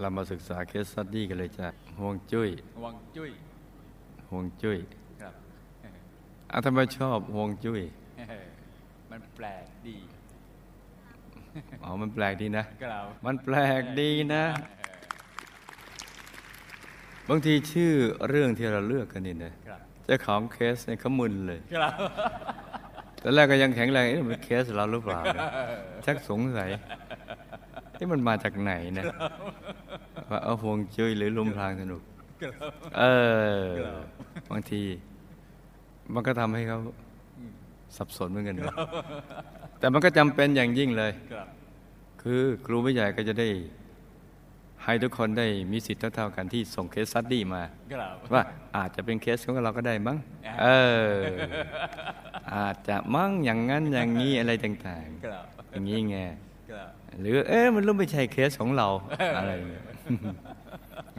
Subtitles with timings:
[0.00, 1.66] เรามาศึกษาเคสสตัดดี้กันเลยจ้ะ
[2.00, 2.50] ห่วงจุ้ย
[2.84, 3.30] วังจุ้ย
[4.30, 4.78] ห่วงจุ้ย
[5.22, 5.34] ครับ
[6.52, 7.82] อะทำไมชอบห่วงจุ้ย
[9.10, 9.96] มันแปลกดี
[11.82, 14.44] อ๋อมันแปลกดีนะกล่าวมันแปลกดีนะ
[17.28, 17.92] บางทีชื่อ
[18.28, 21.98] เรื่องที่เราเลือกกันนี่นะครับเจ้าของเคสเนี่ยเขามึนเลยกล่าว
[23.20, 25.42] แต่แรกก็ยังแข็งแรงเอ๊ะมันเคสเราหรือเปล่านะ
[26.06, 26.70] ชักสงสัย
[27.98, 29.04] ที่มันมาจากไหนนะ
[30.28, 32.02] ว่าเอาห่วงจุ้ยหรือลมพรางสนุก
[32.42, 33.02] กล่าวเอ
[33.62, 33.64] อ
[34.50, 34.82] บางที
[36.12, 36.78] มันก็ทำให้เขา
[37.96, 38.74] สับสนเหมือนกันนะ
[39.78, 41.48] แต่มันก็จำเป็นอย่างยิ่งเลยกล่าว
[42.22, 43.48] คือครูผู้ใหญ่ก็จะได้
[44.84, 48.42] ให้ทุกคนได้มีสิทธิ์เท่าๆกันที่ส่งเคสสตัดดี้มากล่าวว่า
[48.76, 50.66] อาจจะเป็นเคสของเราก็ได้มั้งอ่าเอ
[51.10, 51.12] อ
[52.54, 56.18] อาจจะมั้งอย่างนั้นอย่างนี้อะไรต่างกล่าวๆอย่างนี้ไง
[56.70, 56.90] กล่าว
[57.20, 58.88] หรือเอ๊ะมันรู้ไม่ใช่เคสของเรา
[59.36, 59.82] อะไรเงี้ย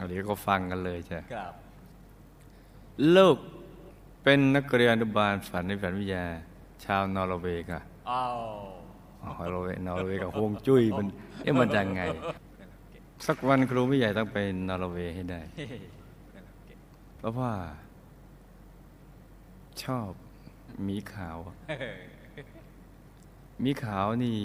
[0.08, 1.52] เดี๋ยวก็ฟังกันเลยจ้ะกล่าว
[3.16, 3.36] ลูก
[4.22, 6.24] เป็นนักเรียนอนุบาลฝันในฝันวิทยา
[6.84, 7.80] ชาวนอร์เวย์ค่ะ
[8.10, 8.38] อ้าว
[9.22, 11.06] อ๋อนอร์เวย์นอร์เวย์กับฮวงจุ้ยมัน
[11.42, 12.02] เอ๊ะมันยังไง
[13.26, 15.68] สักวันครูไม่ใหญ่ต้องไปนอร์เวย์ให้ได้เฮ้ย
[16.34, 16.78] กล่าวเก่ง
[17.18, 17.52] เพราะว่า
[19.82, 20.10] ชอบ
[20.84, 22.00] หมีขาวเฮ้ย
[23.60, 24.38] หมีขาวนี่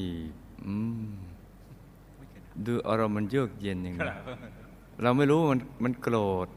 [0.65, 0.73] อื
[1.07, 1.34] มไม่เคย
[2.65, 4.21] ดูอารมณ์มันเยือกเย็นอย่างกนี้ล่าว
[5.01, 6.47] เราไม่รู้ว่ามันมันโกรธ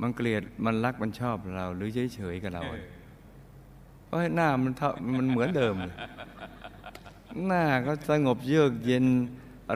[0.00, 2.84] มันเกลียดมันรักมันชอบเรา หรือเฉยเฉยๆกับเราเออ
[4.04, 5.96] เพราะหน้ามันเท่ามันเหมือนเดิมเลย
[7.46, 9.06] หน้าก็สงบเยือกเย็น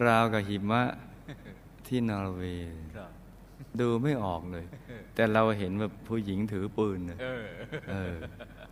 [0.06, 0.83] ราวกับหิมะ
[1.87, 3.11] ที่นอร์เวย์กล่าว
[3.81, 4.64] ดูไม่ออกเลย
[5.14, 7.44] แต่เราเห็นแบบผู้หญิงถือปืนนะเออ
[7.91, 8.14] เออ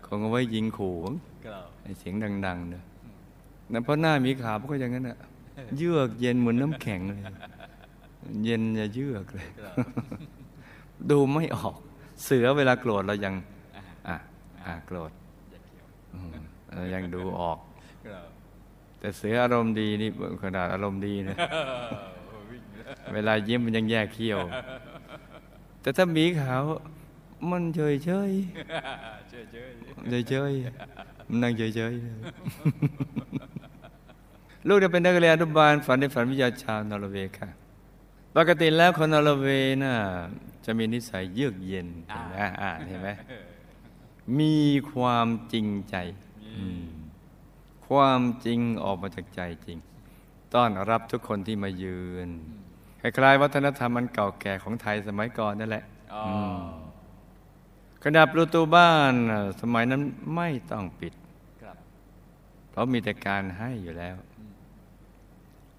[0.07, 2.15] คงเอาไว้ยิงขู่มั้งกล่าวไอ้เสียง
[2.47, 2.85] ดังๆเนอะ
[3.73, 5.19] นั่นเพราะหน้ามีขาวก็อย่างนั้นอะ
[5.79, 7.21] เยือกเย็นเหมือนน้ำแข็งเลย
[8.45, 9.77] เย็นจะเยือกเลยกล่าว
[11.11, 11.77] ดูไม่ออก
[12.25, 13.35] เสือเวลาโกรธเรายัง
[14.09, 14.17] อะ
[14.65, 15.11] อะโกรธ
[15.51, 16.35] อย่าเกี่ยวอืม
[16.75, 17.59] เรายังดูออก
[18.07, 18.27] กล่าว
[18.99, 20.11] แต่เสืออารมณ์ดีนี่
[20.43, 21.57] ขนาดอารมณ์ดีนะเอ
[22.39, 24.39] อวิ่งแล้วเวลายิ้มมันยังแยกเขี้ยว
[25.81, 26.65] แต่ถ้าหมีขาว
[27.51, 28.33] มันเฉยเฉย
[29.29, 29.67] เชื่อเชื่อ
[30.11, 32.05] เฉยเฉยๆมันนั่งเฉยเฉยๆ
[34.69, 37.49] ลูกจะเป็นนักเรียนอนุบาลฝันในฝันวิทยาชาวนอร์เวย์ค่ะ
[38.37, 39.95] ปกติแล้วคนนอร์เวย์น่ะ
[40.65, 43.09] จะมีนิสัยเยือกเย็นเห็นไหมอ่าเห็นไหม
[44.39, 44.57] มี
[44.93, 45.97] ความจริงใจ
[46.45, 46.85] อืม
[47.87, 49.79] ความจริงออกมาจากใจจริง
[50.55, 52.29] ต้อนรับทุกคนที่มายืน
[53.01, 56.25] คล้ายๆวัฒนธรรมมันเก่าแก่ของไทยสมัยก่อนนั่นแหละอ๋อ
[58.03, 60.03] ขนาดประตูบ้านน่ะสมัยนั้น
[60.35, 61.15] ไม่ต้องปิด
[61.63, 61.77] ครับ
[62.71, 64.17] เพราะมีแต่การให้อยู่แล้ว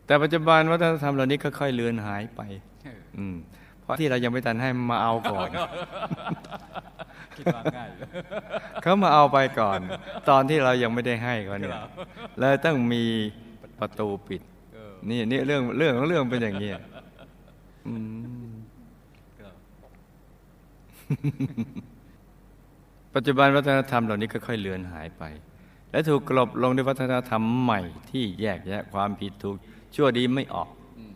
[0.05, 2.41] แต่ปัจจุบันวัฒนธรรมเหล่านี้ค่อยๆเลือนหายไป
[2.85, 3.35] เอออืม
[3.81, 5.49] เพราะที่เรายังไม่ทันให้มาเอาก่อน
[7.35, 8.07] คิดว่าง่ายเลย
[8.81, 9.79] เขามาเอาไปก่อน
[10.29, 11.89] ตอนที่เรายังไม่ได้ให้เขาเนี่ยครับ
[12.39, 13.03] เลยต้องมี
[13.79, 14.41] ประตูปิด
[14.73, 16.77] เออนี่นี่เรื่องเรื่องของเรื่องเป็นอย่างนี้ย
[17.87, 17.93] อื
[18.49, 18.53] ม
[19.39, 19.55] ครับ
[23.15, 25.23] ปัจจุบันวัฒนธรรมเหล่านี้ค่อยๆเลือนหายไป
[25.91, 27.79] และถูกกลบลงด้วยวัฒนธรรมใหม่
[28.09, 29.55] ที่แยกแยะความผิดถูก
[29.95, 31.13] ชั่วดีไม่ออกอืม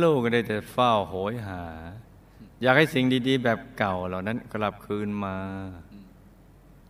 [0.00, 1.62] ลูกก็ได้แต่เฝ้าโหยหา
[2.62, 5.36] อยากให้สิ่งดีๆ แบบเก่าเหล่านั้นกลับคืนมา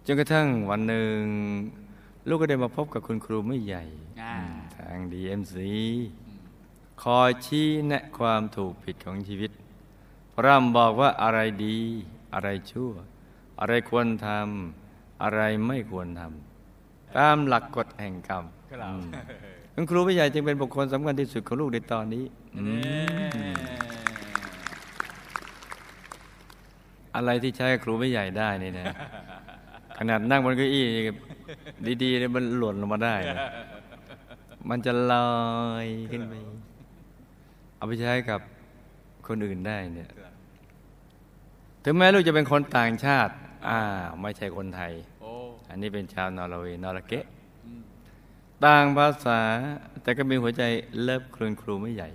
[0.07, 1.21] จนกระทั่งวันหนึ่ง
[2.29, 3.85] ลูกก็ได้มาพบกับคุณครูไม่ใหญ่
[4.23, 4.35] อ่า
[4.77, 5.55] ทาง DMC
[7.03, 9.51] คอยชี้แนะความถูกผิดของชีวิต
[10.35, 11.79] พร่ำบอกว่าอะไรดี
[12.35, 12.93] อะไรชั่ว
[13.61, 18.45] อะไรควรทำอะไรไม่ควรทำตามหลักกฎแห่งกรรม
[19.75, 22.25] ครับอืมคุณครูผู้ใหญ่จึงเป็นบุคคลสำคัญที่สุดของลูกในตอนนี้
[22.57, 22.69] อืม
[23.33, 23.75] เอ่อ
[27.17, 28.87] อะไรที่ใช้กับครูไม่ใหญ่ได้นี่นะ
[29.99, 30.85] ขนาดนั่งบนเก้าอี้
[32.03, 33.37] ดีๆเนี่ยมันหล่นลงมาได้นะ
[34.69, 35.31] มันจะลอ
[35.85, 36.33] ยขึ้นไป
[37.77, 38.41] เอาไปใช้กับ
[39.27, 40.11] คนอื่นได้เนี่ย
[41.85, 43.33] ถึงแม้ลูกจะเป็นคนต่างชาติ
[43.69, 43.81] อ่า
[44.21, 45.31] ไม่ใช่คนไทยโอ้
[45.71, 47.34] อันนี้เป็นชาวนอร์เวย์นอร์เกะอืม
[48.65, 49.41] ต่างภาษา
[50.03, 50.63] แต่ก็มีหัวใจ
[51.03, 52.09] เลิฟครูครูไม่ใหญ่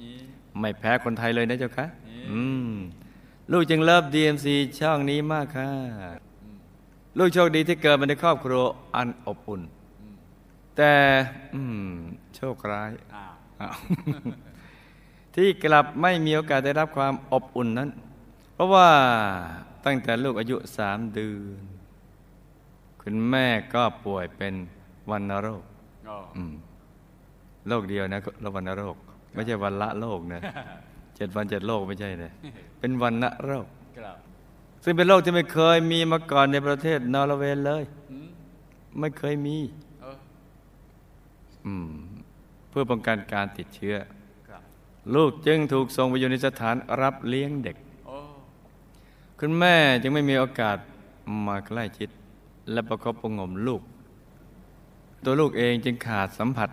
[0.00, 0.16] นี่
[0.60, 2.72] ไม่แพ้คนไทยเลยนะเจ้าคะนี่อืม
[3.52, 4.46] ลูกจึงเลิฟ DMC
[4.78, 5.70] ช่องนี้มากค่ะ
[6.42, 6.58] อืม
[7.18, 8.62] ลูกโชคดีที่เกิดมาในครอบครัว
[8.96, 9.62] อันอบอุ่น
[10.00, 10.14] อืม
[10.76, 10.92] แต่
[11.54, 11.90] อืม
[12.36, 13.74] โชคร้ายอ้าวอ้าว
[15.34, 17.90] ที่กลับไม่มีโอกาสได้รับความอบอุ่นนั้น
[18.54, 18.88] เพราะว่า
[19.84, 21.62] ตั้งแต่ลูกอายุสามเดือน
[23.02, 24.54] คุณแม่ก็ป่วยเป็น
[25.10, 25.75] วัณโรคอ๋ออืม
[27.68, 28.96] โรคเดียวนะโรควัณโรค
[29.34, 30.40] ไม่ใช่วันละโรคนะ
[31.16, 32.32] เจ็ดวันเจ็ดโลกไม่ใช่เลย
[32.78, 33.66] เป็นวันณโรค
[33.98, 34.16] ครับ
[34.84, 38.28] ซึ่งเป็นโรคที่ไม่เคยมีมาก่อนในประเทศนอร์เวย์เลยอืม
[39.00, 39.56] ไม่เคยมี
[40.00, 40.16] เออ
[41.66, 41.90] อืม
[42.68, 43.96] เพื่อป้องกันการติดเชื้อ
[44.48, 44.62] ครับ
[45.14, 47.76] ลูกจึงถูกส่งไปอยู่ในสถานรับเลี้ยงเด็ก
[48.06, 48.16] โอ้
[49.38, 50.76] คุณแม่จึงไม่มีโอกาส
[51.46, 52.08] มาใกล้ชิด
[52.72, 53.82] และประคบประหงมลูก
[55.24, 56.70] ตัวลูกเองจึงขาดสัมผัส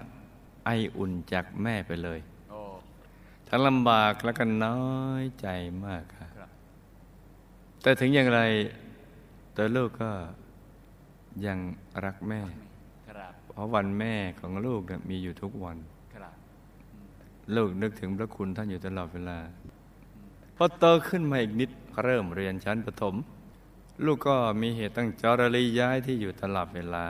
[0.66, 2.20] ไออุ่นจากแม่ไปเลย
[2.50, 2.60] โอ้
[3.48, 4.84] ทั้งลำบากและก็น้อ
[5.22, 5.48] ยใจ
[5.86, 6.50] มากค่ะครับ
[7.82, 8.42] แต่ถึงอย่างไร
[9.56, 10.12] ตัวลูกก็
[11.46, 11.60] ยัง
[12.04, 12.42] รักแม่
[13.08, 15.78] ครับเพราะวันแม่ของลูกน่ะมีอยู่ทุกวัน
[16.16, 16.34] ครับ
[17.56, 19.38] ลูกนึกถึงพระคุณท่านอยู่ตลอดเวลา
[20.58, 21.72] พอโตขึ้นมาอีกนิด
[22.04, 23.16] เริ่มเรียนชั้นประถม
[24.06, 27.08] ลูกก็มีเหตุต้องจรลีย้ายที่อยู่ตลอดเวลา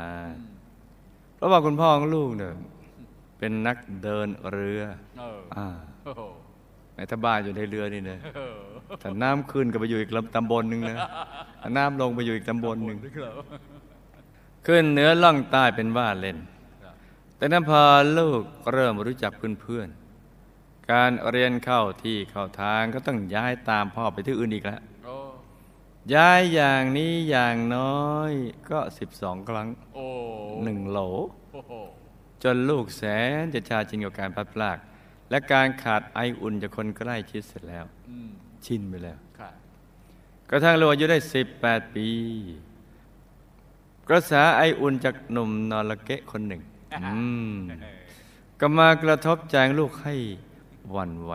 [0.62, 0.62] เพ
[1.43, 2.53] ราะว่าคุณพ่อของลูกเนี่ย
[3.37, 4.81] เป็นนักเดินเรือ
[5.19, 5.67] เอออ่า
[6.03, 6.21] โอ้โห
[6.93, 8.57] แม้ถ้าบ้านอยู่ในเรือนี่นะเออ
[9.01, 10.97] ถ้าน้ำขึ้นก็ไปอยู่อีกลำตำบลหนึ่งนะ
[11.61, 13.33] ถ้าน้ำลงไปอยู่อีกตำบลหนึ่งครับ
[14.67, 16.37] ขึ้นเหนือล่องใต้เป็นว่าเล่น
[16.83, 16.95] ครับ
[17.37, 17.81] แต่นั้นพอ
[18.17, 18.41] ลูก
[18.71, 25.17] เริ่มรู้จักเพื่อนๆ การเรียนเข้าที่เข้าทางก็ต้องย้ายตามพ่อไปที่อื่นอีกแล้วโอ้
[26.13, 28.31] ย้ายอย่างนี้อย่างน้อย
[28.69, 28.79] ก็
[29.13, 30.07] 12ครั้ง โอ้
[30.63, 30.99] หนึ่งโหล
[31.53, 31.71] โอ้โห
[32.43, 33.03] จนลูกแส
[33.41, 34.77] นจะชาชินกับการพลัดพราก
[35.29, 38.29] และการขาดไออุ่นจากคนใกล้ชิดเสร็จแล้วอืม
[38.65, 39.53] ชินไปแล้วครับ
[40.49, 41.17] กระทั่งลูกอายุได้
[41.55, 42.07] 18 ปี
[44.09, 46.61] กระแสไออุ่นจากหนุ่มนอร์เกะคนหนึ่ง
[47.03, 47.15] อื
[47.51, 47.99] มเออ
[48.59, 50.15] ก็มากระทบใจลูกให้
[50.91, 51.33] หวั่นไหว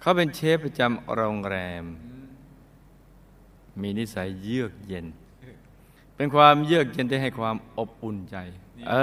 [0.00, 2.26] เขาเป็นเชฟประจำโรงแรมอืม
[3.80, 5.06] มีนิสัยเยือกเย็น
[6.20, 8.36] เป็นความเยือกเย็นที่ให้ความอบอุ่นใจ
[8.90, 8.94] เอ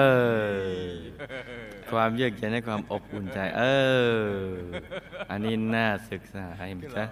[0.57, 0.91] อ
[1.91, 3.63] ความเยือกเย็นให้ความอบอุ่นใจ เอ
[4.11, 4.23] อ
[5.29, 7.05] อันนี้น่าศึกษาให้มันซะ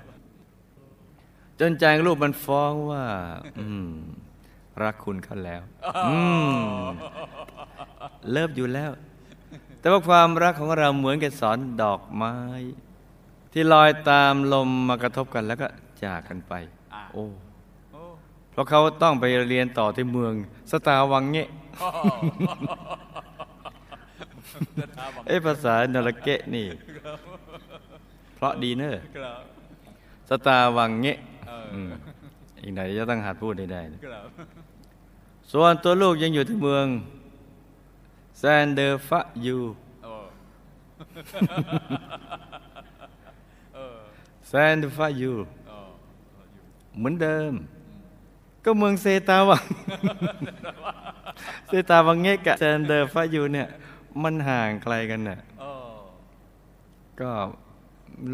[1.60, 3.06] จนใจลูกมันฟ้องว่า
[3.60, 3.90] อืม
[4.84, 5.62] รักคุณเขาแล้ว
[6.08, 6.20] อื
[6.84, 6.86] ม
[8.32, 8.92] เลิฟอยู่แล้ว
[9.80, 12.36] แต่ว่าความรักของเราเหมือนกับสอนดอกไม้
[13.52, 15.68] ที่ลอยตามลมมากระทบกันแล้วก็
[16.04, 16.54] จากกันไป
[17.14, 17.28] โอ้
[18.56, 20.34] เพราะเขาต้องไปเรียนต่อที่เมือง
[20.72, 21.50] สตาร์วังเงะ
[24.80, 26.68] จะทำบอกเอ้ยภาษานรเกะนี่
[28.36, 29.42] เพราะดีเนอะครับ
[30.30, 31.18] สตาร์วังเงะ
[31.48, 31.90] เอออืม
[32.62, 34.28] อีกไหนจะต้องหัดพูดให้ได้นะครับ
[35.52, 36.88] ส่วนตัวลูกยังอยู่ที่เมือง
[38.40, 39.58] แซนเดอร์ฟะยู
[40.04, 40.14] โอ้
[43.76, 43.98] เออ
[44.48, 45.34] แซนเดอร์ฟะยู
[45.68, 45.90] เออ
[46.98, 47.54] เหมือนเดิม
[48.66, 49.64] ก็เมืองเซตาวัง
[51.68, 53.68] เซตาวังเงะกับแซนเดอร์ฟะยูเนี่ย
[54.24, 55.70] มันห่างไกลกันน่ะโอ้
[57.20, 57.30] ก็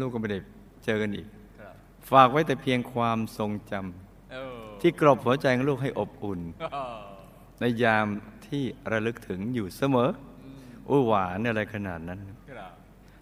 [0.04, 0.38] ูกก็ไม่ได้
[0.84, 1.26] เจอกันอีก
[1.60, 1.74] ครับ
[2.10, 7.00] ฝากไว้แต่เพียงความทรงจำเออที่กรอบหัวใจของลูกให้อบอุ่นเออ
[7.60, 8.06] ในยาม
[8.46, 8.62] ที่
[8.92, 10.10] ระลึกถึงอยู่เสมอ
[10.42, 10.58] อืม
[10.88, 12.18] อุ้ยหวานอะไรขนาดนั้น
[12.50, 12.72] ครับ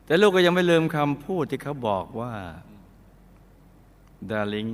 [0.04, 2.32] แต่ลูกก็ยังไม่ลืมคำพูดที่เขาบอกว่า
[4.30, 4.66] ดาริง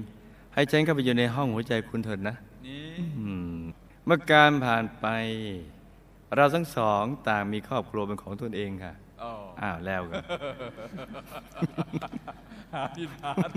[0.56, 2.35] ให้ฉันเข้าไปอยู่ในห้องหัวใจคุณเถิดนะ
[2.67, 2.85] นี่
[3.19, 3.58] อืม
[4.06, 5.06] เมื่อการผ่านไป
[6.35, 9.29] เราทั้งสองต่างมีครอบครัวเป็นของตนเองค่ะโอ้
[9.61, 10.23] อ้าวแล้วกัน
[12.75, 13.48] หาที่ทาน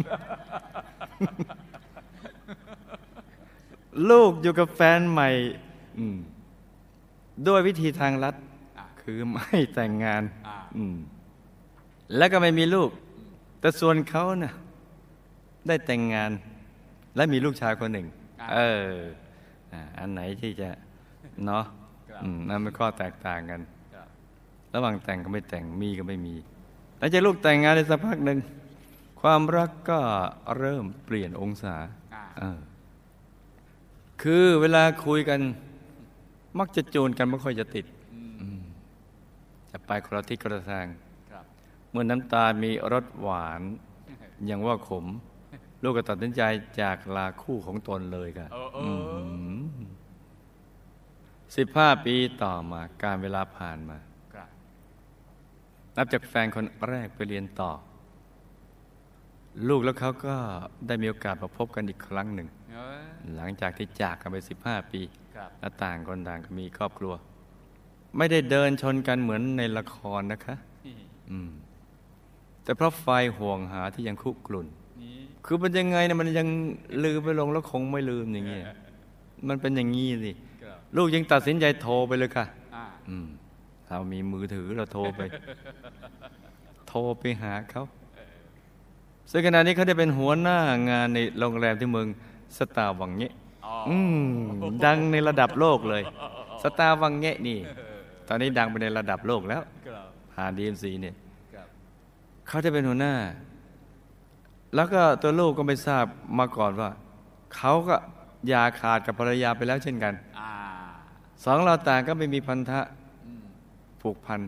[4.09, 5.29] ลูกอยู่กับแฟนใหม่
[5.97, 6.17] อืม
[7.47, 8.35] ด้วยวิธีทางลัด
[8.77, 10.95] อะคือไม่แต่งงานอ่าอืม
[12.17, 12.89] แล้วก็ไม่มีลูก
[13.59, 14.53] แต่ส่วนเขาน่ะ
[15.67, 16.31] ได้แต่งงาน
[17.15, 18.07] และมีลูกชายคนหนึ่ง
[18.53, 18.59] เอ
[18.91, 18.93] อ
[19.73, 20.69] อ่าอันไหนที่จะ
[21.45, 21.65] เนาะ
[22.09, 23.61] ครับอืมนั่นเป็นข้อแตกต่างกัน
[23.93, 24.07] ครับ
[24.73, 26.35] ระหว่างแต่งก็ไม่แต่งมีก็ไม่มี
[26.97, 28.39] หลังจากลูกแต่งงานได้สักพักหนึ่ง
[29.21, 29.99] ความรักก็
[30.57, 31.75] เริ่มเปลี่ยนองศา
[32.13, 32.59] อ่าเออ
[34.21, 35.39] คือเวลาคุยกัน
[36.59, 38.61] มักจะจูนกันไม่ค่อยจะติดอืมอืม
[39.71, 40.85] จะไปคนละทิศคนละทาง
[41.31, 41.45] ครับ
[41.91, 43.61] เมื่อน้ำตาลมีรสหวาน
[44.45, 45.05] อย่างว่าขม
[45.83, 46.41] ลูกก็ตัดสินใจ
[46.81, 48.79] จากลาคู่ของตนเลยค่ะเออเอ
[49.57, 49.59] อ
[51.57, 53.97] สิบห้าปีต่อมาการเวลาผ่านมา
[54.33, 54.49] ครับ
[55.95, 57.71] นับจากแฟนคนแรกไปเรียนต่อ
[59.69, 60.35] ลูกแล้วเขาก็
[60.87, 63.01] ได้มีโอกาสมาพบกันอีกครั้งหนึ่งเออ
[63.35, 65.01] หลังจากที่จากกันไปสิบห้าปี
[65.35, 67.13] ครับและต่างคนต่างก็มีครอบครัว
[68.17, 70.55] ไม่ได้เดินชนกันเหมือนในละครนะคะ
[70.85, 70.95] นี่
[71.29, 71.49] อืม
[72.63, 73.07] แต่เพราะไฟ
[73.37, 74.67] ห่วงหาที่ยังคุกรุ่น
[75.01, 76.47] นี่ คือมันยังไงนะมันยัง
[77.03, 78.63] ลืมไปลงแล้วคงไม่ลืมอย่างเงี้ย
[79.47, 80.31] มันเป็นอย่างงี้สิ
[80.63, 83.27] ครับลูกยังตัดสินใจโทรไปเลยค่ะอ่าอืม
[83.87, 85.21] เรามีมือถือเราโทรไป
[86.87, 87.83] โทรไปหาเขา
[89.31, 90.57] ซึ่งขณะนี้เขาได้เป็นหัวหน้า
[90.89, 92.07] งานในโรงแรมที่เมือง
[92.57, 93.33] สตาร์วังเงะ
[93.65, 94.25] อ๋ออืม
[94.85, 96.03] ดังในระดับโลกเลย
[96.63, 97.59] สตาร์วังเงะนี่
[98.27, 101.15] ตอนนี้ดังไปในระดับโลกแล้วครับผ่านดีเอ็มซีเนี่ย
[101.53, 101.67] ครับ
[102.47, 103.13] เขาจะเป็นหัวหน้า
[104.75, 106.05] แล้วก็ตัวลูกก็ไม่ทราบ
[106.39, 106.89] มาก่อนว่า
[107.55, 107.95] เขาก็
[108.47, 110.51] อย่าขาดกับภรรยาไปแล้วเช่นกันอ่า
[111.43, 112.81] สองเราต่างก็ไม่มีพันธะ
[113.25, 113.43] อืม
[114.01, 114.41] ผูกพัน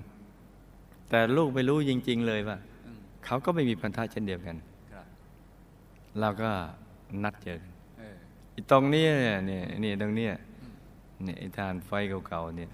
[1.09, 4.55] แต่ลูกไม่รู้จริง ๆ เลยว่าอืมเขาก็ไม่มีพันธะเช่นเดียวกัน
[4.93, 5.05] ครับ
[6.19, 6.49] เราก็
[7.23, 8.15] นัดเจอกันเออ
[8.55, 9.11] อีตรงเนี้ย
[9.47, 10.33] เนี่ยเนี่ยตรงเนี้ย
[11.23, 11.91] เนี่ยไอ้ทานไฟ
[12.27, 12.69] เก่าๆเนี่ย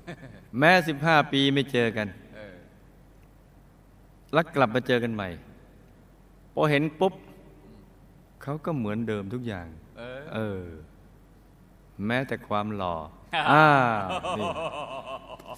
[0.59, 2.55] แม้สิบห้าปีไม่เจอกันเออ
[4.33, 5.29] แล้วกลับมาเจอกันใหม่
[6.53, 7.13] พอเห็นปุ๊บ
[8.49, 10.63] เขาก็เหมือนเดิมทุกอย่าง เออเออ
[12.05, 12.95] แม้แต่ความหล่อ
[13.51, 13.67] อ่า
[14.37, 14.45] นี่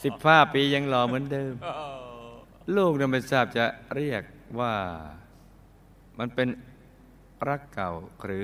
[0.03, 2.29] สิบห้าปียังหล่อเหมือนเดิมเออ
[2.75, 3.65] ลูกเนี่ยไม่ทราบจะ
[3.95, 4.23] เรียก
[4.59, 4.73] ว่า
[6.19, 6.47] มันเป็น
[7.49, 7.91] รักเก่า
[8.23, 8.43] หรือ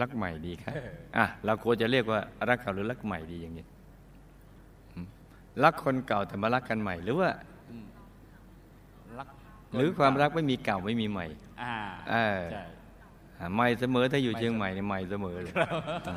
[0.00, 0.74] รักใหม่ดีครับ
[1.16, 3.64] อะเราควรจะเรียกว่ารักเก่าหรือรักใหม่ดีอย่างนี้
[4.94, 5.06] อืม
[5.64, 7.30] รักคนเก่าแต่มารักกันใหม่หรือว่า
[7.70, 7.86] อืม
[9.18, 9.28] รัก
[9.76, 11.26] หรือความรักไม่มีเก่าไม่มีใหม่
[11.62, 11.74] อ่า
[12.12, 12.81] เออใช่อะ
[13.54, 15.54] ใหม่เสมอถ้าอยู่เชียงใหม่เนี่ยใหม่เสมอเลย
[16.08, 16.16] อ่า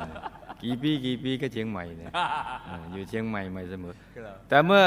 [0.62, 2.10] กี่ปีกี่ปีก็เชียงใหม่เนี่ย
[2.68, 4.82] อ่าอยู่เชียงใหม่ใหม่เสมอครับแต่เมื่อ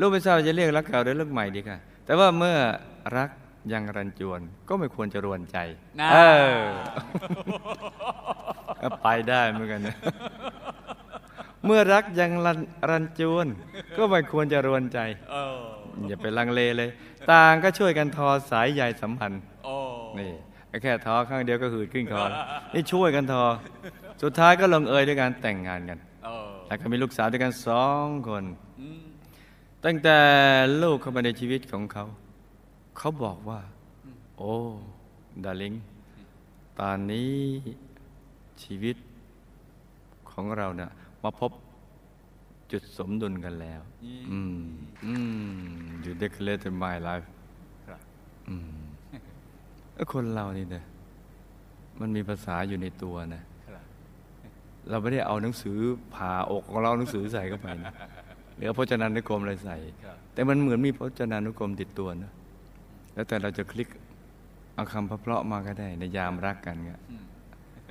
[0.00, 2.56] ลูกไม่ทราบจะเรียกรักเก่าหรือรักใหม่ดีค่ะแต่ว่าเมื่อ
[3.16, 3.30] รัก
[3.72, 5.58] ยังรันจวนก็ไม่ควรจะรวนใจ
[6.00, 6.18] น่าเอ
[6.54, 6.56] อ
[8.82, 9.96] ก็ไปได้เหมือนกันนะ
[11.64, 12.58] เมื่อรักยังรัน
[12.90, 13.46] รันจวน
[13.96, 14.98] ก็ไม่ควรจะรวนใจ
[15.32, 15.58] เออ
[16.08, 16.90] อย่าไปลังเลเลย
[17.32, 19.76] ต่างก็ช่วยกันทอสายใยสัมพันธ์โอ้
[20.18, 20.32] นี่
[20.82, 23.42] แค่ทอข้างเดียวก็หืดขึ้นคอแล้วนี่ช่วยกันทอ
[24.22, 28.44] สุดท้ายก็ลงเอยด้วยการแต่งงานกันเออแล้วก็มีลูกสาวด้วยกันสองคน
[28.80, 29.02] อืม
[29.84, 30.18] ตั้งแต่
[30.82, 32.04] ลูกเข้ามาในชีวิตของเขา
[32.98, 33.60] เขาบอกว่า
[34.36, 34.52] โอ้
[35.44, 35.74] ดาริง
[36.80, 37.34] ตอนนี้
[38.62, 38.96] ชีวิต
[40.30, 40.90] ของเราเนี่ย
[41.22, 41.50] มาพบ
[42.72, 43.80] จุดสมดุลกันแล้ว
[44.30, 44.60] อืม
[45.04, 45.14] อื
[45.58, 45.60] ม
[46.04, 47.28] you declared my life
[47.86, 48.00] ครับ
[48.48, 48.85] อืม
[49.96, 50.84] เอ้ยคนเรานี่นะ
[52.00, 53.82] มันมีภาษาอยู่ในตัวนะครับ
[54.90, 55.76] เราไม่ได้เอาหนังสือ
[56.14, 57.92] ผ่าอกของเราเอาหนังสือใส่เข้าไปนะ
[58.56, 62.32] หรือเอาพจนานุกรมอะไรใส่ครับแต่มันเหมือนมีพจนานุกรมติดตัวนะ
[63.14, 63.88] แล้วแต่เราจะคลิก
[64.74, 67.24] เอาคำเพราะๆมาก็ได้ ในยามรักกันเงี้ยอืม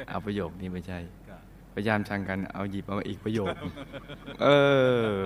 [0.10, 1.42] เอาประโยคนี้ไม่ใช่ครับ
[1.74, 3.56] พยายามชังกันเอาหยิบเอาอีกประโยค
[4.42, 4.48] เอ
[5.06, 5.24] อ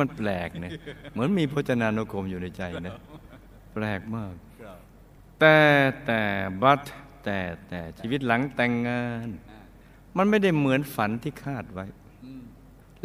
[0.00, 0.72] มันแปลกเนี่ย
[1.12, 2.94] เหมือนมีพจนานุกรมอยู่ในใจนะ
[3.74, 4.45] แปลกมากครับ
[5.40, 5.56] แต่
[6.06, 6.20] แต่
[6.62, 6.80] บัต
[7.24, 7.38] แต่
[7.68, 9.28] แต่ชีวิตหลังแต่งงาน
[10.16, 11.86] มันไม่ได้เหมือนฝันที่คาดไว้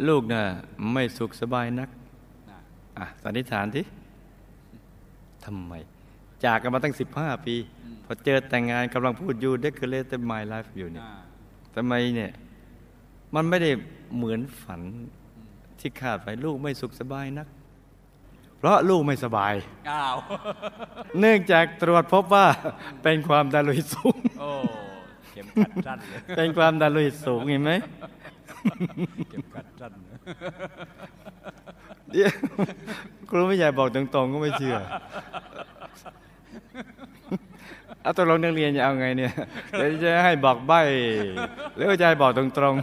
[0.08, 0.42] ลูกน่ะ
[0.92, 1.88] ไม่สุขสบายนัก
[2.98, 3.84] อะสันนิษฐานที่
[5.44, 5.72] ทำไม
[6.44, 7.54] จากกันมาตั้งสิบห้าปี
[8.04, 11.12] พอเจอแต่งงานกำลังพูดอยู่เด็กเลต my life อยู่เนี่ยอ่
[11.74, 12.32] ทำไมเนี่ย
[13.34, 13.70] มันไม่ได้
[14.16, 14.80] เหมือนฝัน
[15.80, 17.48] ที่คาดไว้ลูกไม่สุขสบายนัก
[18.62, 19.54] เพราะลูกไม่สบาย
[19.90, 20.16] อ้าว
[21.20, 22.46] เนื่องจากตรวจพบว่า
[23.02, 24.50] เป็นความดันโลหิตสูงโอ้
[25.32, 27.72] เข็มขัดสั้นเลยเป็นความดันโลหิตสูงเห็นไหม
[29.30, 29.92] เข็มขัดสั้น
[32.10, 32.30] เดี๋ยว
[33.30, 34.76] ครูไม่ใหญ่บอกตรงๆก็ไม่เชื่อ
[38.02, 39.32] เอาตกลงนักเรียนจะเอาไงเนี่ย
[39.70, 40.80] เดี๋ยวจะให้บอกใบ้
[41.74, 42.74] หรือว่าจะให้บอกตรง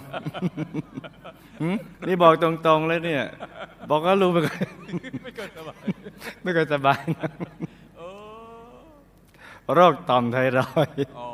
[0.78, 1.68] ๆหึ
[2.08, 3.24] นี่บอกตรงๆเลยเนี่ย
[3.90, 4.60] บอกก็รู้ไม่ค่อย
[5.24, 5.78] ไม่เกินสบาย
[6.44, 7.32] ไม่ค่อยสบายนะ
[7.98, 8.08] โอ้
[9.76, 11.26] โรคต่อมไทรอยด์โอ้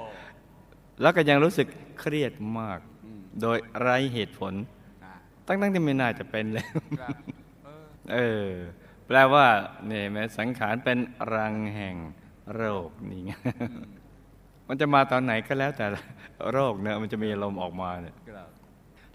[1.01, 1.67] แล้วก็ยังรู้สึก
[2.00, 4.53] เครียดมากอืมโดยไร้เหตุผล
[5.03, 5.13] อ่า
[5.47, 6.65] ตั้งๆที่ไม่น่าจะเป็นเลย
[7.01, 7.15] ครับ
[7.65, 8.50] เออเออ
[9.07, 9.45] แปลว่า
[9.88, 10.97] เนี่ยแม้สังขารเป็น
[11.33, 11.95] รังแห่ง
[12.53, 13.31] โรคนี่ไง
[14.67, 15.85] มันจะมาตอนไหนก็แล้วแต่
[16.51, 18.50] โรคเนี่ยมันจะมีลมณ์ออกมาเนี่ยครับ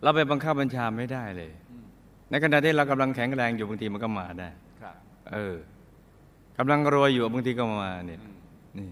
[0.02, 1.69] เราไปบังคับบัญชาไม่ได้เลยอืม
[2.30, 4.48] ในขณะที่เรากำลังแข็งแรงอยู่บางทีมันก็มาได้
[4.80, 4.96] ครับ
[5.32, 5.56] เออ
[6.58, 8.34] กำลังรวยอยู่บางทีก็มาเนี่ยอืม
[8.78, 8.88] นี่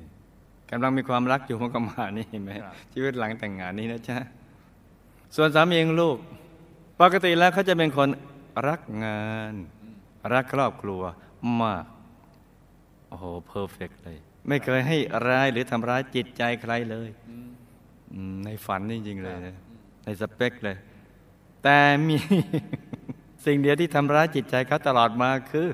[0.70, 4.18] กำลังมีความรักอยู่มันก็มานี่เห็นไหมครับชีวิตหลังแต่งงานนี้นะจ๊ะ
[5.36, 6.16] ส่วนสามีของลูก
[7.00, 8.08] ปกติแล้วเขาจะเป็นคน
[8.68, 9.54] รักงาน
[10.32, 11.02] รักครอบครัว
[11.62, 11.84] มาก
[13.08, 14.18] โอ้โห perfect เลย
[14.48, 17.50] ไม่เคยให้ร้ายหรือทำร้ายจิตใจใครเลยอืม
[18.12, 19.56] อืมในฝันจริงๆเลยครับ
[20.04, 20.76] ในสเปคเลย
[21.62, 21.78] แต่
[22.08, 22.16] มี
[23.44, 25.68] สิ่งเดียวที่ทำร้ายจิตใจเขาตลอดมาคือ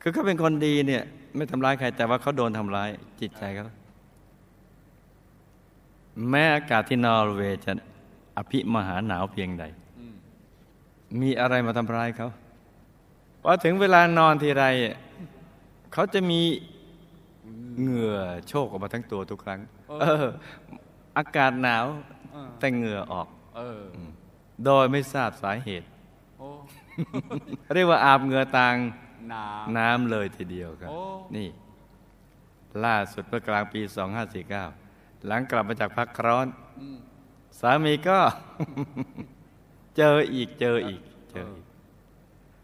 [0.00, 1.02] คือเขาเป็นคนดีเนี่ย
[1.36, 2.88] ไม่ทำร้ายใคร แต่ว่าเขาโดนทำร้าย
[3.20, 3.64] จิตใจเขา
[6.30, 7.72] แม้อากาศที่นอร์เวย์จะ
[8.36, 9.64] อภิมหาหนาวเพียงใด
[9.98, 10.14] อืม
[11.20, 12.28] มีอะไรมาทำร้ายเขา
[13.42, 14.64] พอถึงเวลานอนทีไร
[15.92, 16.40] เขาจะมี
[17.80, 20.26] เหงื่อโชกออกมาทั้งตัวทุกครั้ง เออเออ
[21.18, 21.86] อากาศหนาว
[22.32, 23.82] เออแต่เหงื่อออก เออ
[24.64, 25.91] โดยไม่ทราบสาเหตุโอ้
[27.74, 28.76] เรียกว่าอาบเหงื่อต่าง
[29.32, 29.42] น้
[29.78, 31.00] น้ำเลยทีเดียวครับโอ้
[31.36, 31.48] นี่
[32.84, 33.80] ล่าสุดเมื่อกลางปี
[34.52, 36.98] 2549 หลังกลับมาจากพักร้อนำอืม
[37.60, 38.18] สามีก็
[39.96, 41.00] เจออีกเจออีก
[41.32, 41.66] เจออีก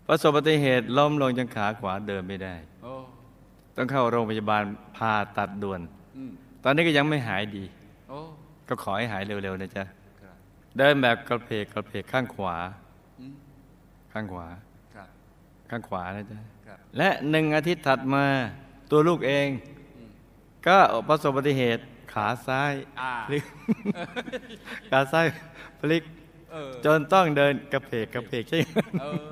[0.06, 2.92] ประสบอุบัติเหตุล้มลงจนขาขวาเดินไม่ได้โอ้
[3.76, 4.62] ต้องเข้าโรงพยาบาล
[4.96, 5.80] ผ่าตัดด่วน
[6.16, 6.30] อืม
[6.64, 7.64] ตอนนี้ก็ยังไม่หายดี
[8.08, 8.18] โอ้
[8.68, 9.84] ก็ขอให้หายเร็วๆนะจ๊ะ
[10.20, 10.36] ครับ
[10.78, 12.87] เดินแบบกระเพกกระเพกข้างขวาอืม
[14.12, 14.46] ข้างขวา
[14.94, 15.08] ครับ
[15.70, 18.24] ข้างขวานะจ๊ะครับและหนึ่งอาทิตย์ถัดมา
[18.90, 19.48] ตัวลูกเอง
[20.66, 23.44] ก็ประสบอุบัติเหตุขาซ้ายอ่าพลิก
[24.90, 25.26] ขาซ้าย
[25.80, 26.02] พลิก
[26.52, 28.64] เออจนต้องเดินกระเพกกระเพกใช่ไหม
[29.00, 29.24] เออ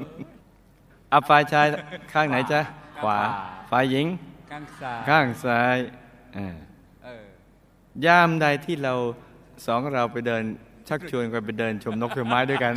[1.11, 1.67] เอาฝ่ายชาย
[2.13, 2.61] ข้างไหนจ๊ะ
[3.03, 4.07] ขวาข้างขวาฝ่ายหญิง
[4.51, 5.77] ข้างซ้ายข้างซ้าย
[6.37, 6.55] อ่า
[7.05, 7.25] เออ
[8.07, 8.95] ยามใดที่เรา
[9.67, 10.43] สองเราไปเดิน
[10.89, 12.75] ชักชวนกันไปเดินชมนกชมไม้ด้วยกัน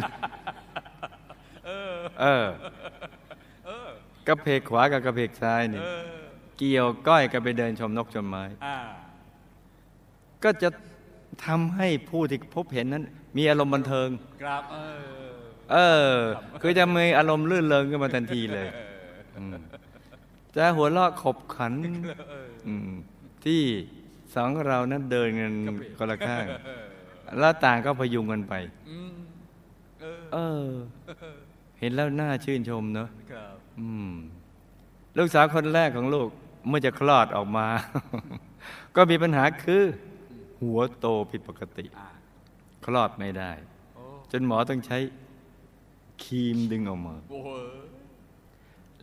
[2.21, 3.05] เออเออ
[3.65, 3.89] เออ
[4.27, 6.01] กระเพกขวากับกระเพกซ้ายนี่เออ
[6.57, 8.77] เกี่ยวก้อยกันไปเดินชมนกชมไม้อ่า
[10.43, 10.69] ก็จะ
[11.45, 13.03] ทำให้ผู้ที่พบเห็นนั้น
[13.37, 14.09] มีอารมณ์บันเทิง
[14.43, 15.29] ครับเออ
[15.71, 15.77] เอ
[16.09, 16.13] อ
[16.61, 18.67] คือจะมีอารมณ์ลื่นเริงขึ้นมาทันทีเลย
[19.51, 19.53] ม
[20.55, 21.73] จะหัวเราะขบขัน
[22.91, 22.93] ม
[23.45, 23.61] ที่
[24.35, 25.53] สองเรานั้นเดินกัน
[25.97, 26.45] คนละข้าง
[27.39, 28.53] แล้วต่างก็พยุงกันไป
[28.89, 29.13] อืม
[30.33, 30.65] เออ
[31.79, 34.11] เออเห็นแล้วน่าชื่นชมเนอะครับอืม
[35.17, 36.29] ลูกสาวคนแรกของลูก
[36.67, 37.67] เมื่อจะคลอดออกมา
[38.95, 39.83] ก็มีปัญหาคือ
[40.61, 42.09] หัวโตผิดปกติอ่า
[42.85, 43.51] คลอดไม่ได้
[43.95, 44.97] โอ้จนหมอต้องใช้
[46.23, 47.49] ครีมดึงออกมาโอ้โห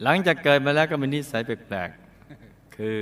[0.03, 3.01] หลังจากเกิดมาแล้วก็มีนิสัยแปลกๆ คือ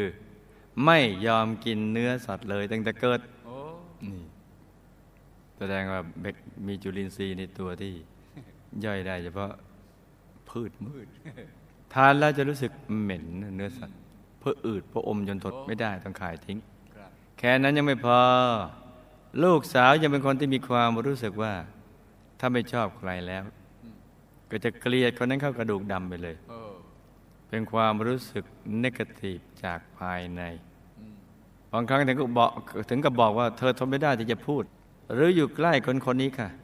[0.84, 3.56] ไม่ยอมกินเนื้อสัตว์เลยตั้งแต่เกิดโอ้
[4.04, 4.22] นี่
[5.58, 7.94] แสดงว่าเบกมีจุลินทรีย์ในตัวที่
[8.84, 9.50] ย่อยได้เฉพาะ
[10.48, 11.06] พืชมืด
[11.94, 12.70] ทานแล้วจะรู้สึก
[13.02, 13.24] เหม็น
[13.56, 14.00] เนื้อสัตว์
[14.40, 16.58] เพื่ออืดเพราะอมจนทดไม่ได้ต้องขายทิ้ง
[16.94, 18.18] ครับแค่นั้นยังไม่พอ
[19.44, 21.52] ลูกสาวยังเป็นคนที่มีความรู้สึกว่า
[22.40, 23.42] ถ้าไม่ชอบใครแล้ว
[24.50, 26.72] ก็จะเกลียดคนนั้นเข้ากระดูกดำไปเลยเออ
[27.48, 28.44] เป็นความรู้สึก
[28.82, 30.42] นกาทีฟจากภายใน
[30.98, 31.14] อืม
[31.72, 32.50] บางครั้งถึงก็บอก
[32.90, 34.62] ถึงกับบอกว่า เธอทนไม่ได้ที่จะพูด
[35.14, 36.63] หรืออยู่ใกล้คนคนนี้ค่ะอืม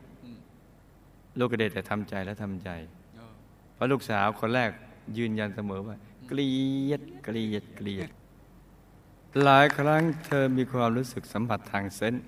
[1.39, 2.71] ลูกก็ได้แต่ทำใจและทำใจ
[3.17, 3.33] เออ
[3.75, 4.71] เพราะลูกสาวคนแรก
[5.19, 5.97] ยืนยันเสมอว่า
[6.29, 6.53] เกลี
[6.91, 8.11] ยดเกลียดเกลียด
[9.43, 12.25] หลายครั้งเธอมีความรู้สึกสัมผัสทางเซนส์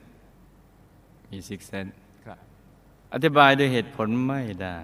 [1.30, 1.86] มีซิกเซน
[2.24, 2.38] ครับ
[3.12, 4.78] อธิบายด้วยเหตุผลไม่ได้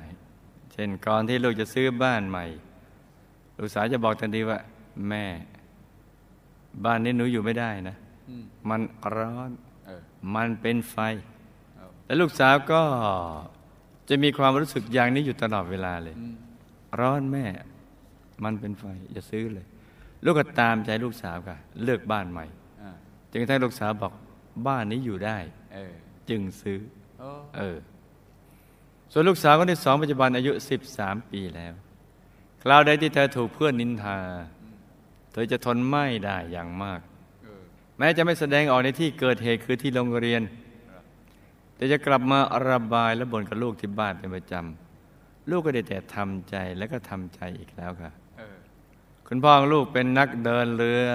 [0.72, 2.44] เช่นก่อนที่ลูกจะซื้อบ้านใหม่
[3.58, 4.58] ลูกสาวจะบอกทันทีว่า
[5.08, 5.24] แม่
[6.84, 7.96] บ้านนี้หนูอยู่ไม่ได้นะ
[8.28, 8.80] อืมมัน
[9.16, 9.50] ร้อน
[9.86, 10.02] เออ
[10.34, 10.96] มันเป็นไฟ
[11.76, 12.82] เอาและลูกสาวก็
[14.08, 16.34] จะมีความรู้สึกอย่างนี้อยู่ตลอดเวลาเลยอืม
[17.00, 17.46] ร้อนแม่
[18.44, 19.66] มันเป็นไฟ อย่าซื้อเลย
[20.24, 22.44] ลูกก็ตามใจลูกสาวค่ะ เลือกบ้านใหม่
[22.82, 22.90] อ่า
[23.30, 24.12] จนกระทั่งลูกสาวบอก
[24.66, 25.38] บ้านนี้อยู่ได้
[25.74, 25.92] เออ
[26.28, 26.78] จึงซื้อ
[27.20, 27.76] โอ้เออ
[29.12, 30.52] ส่วนลูกสาวคนที่สองปัจจุบันอายุ
[30.92, 31.72] 13 ปีแล้ว
[32.62, 34.18] คราวใดที่เธอถูกเพื่อนนินทา
[35.32, 37.00] เธอจะทนไม่ได้อย่างมาก
[37.44, 37.62] เออ
[37.98, 40.42] แม้จะไม่แสดงออกในที่เกิดเหตุคือที่โรงเรียน
[41.78, 42.38] แต่จะกลับมา
[42.68, 48.56] ระบายและบ่นกับลูกที่บ้านเป็นประจำลูกก็ได้แต่ทำใจแล้วก็ทำใจอีกแล้วค่ะเออ
[49.28, 51.08] คุณพ่อของลูกเป็นนักเดินเรือ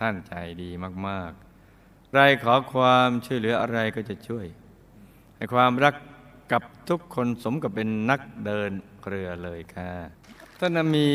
[0.00, 0.70] ท่านใจดี
[1.08, 4.46] มากๆใครขอความช่วยเหลืออะไรก็จะช่วย
[5.36, 5.94] ให้ความรัก
[6.52, 8.70] กับทุกคนสมกับเป็นนักเดิน
[9.06, 9.90] เรือเลยค่ะ
[10.58, 11.06] ท่านน่ะมี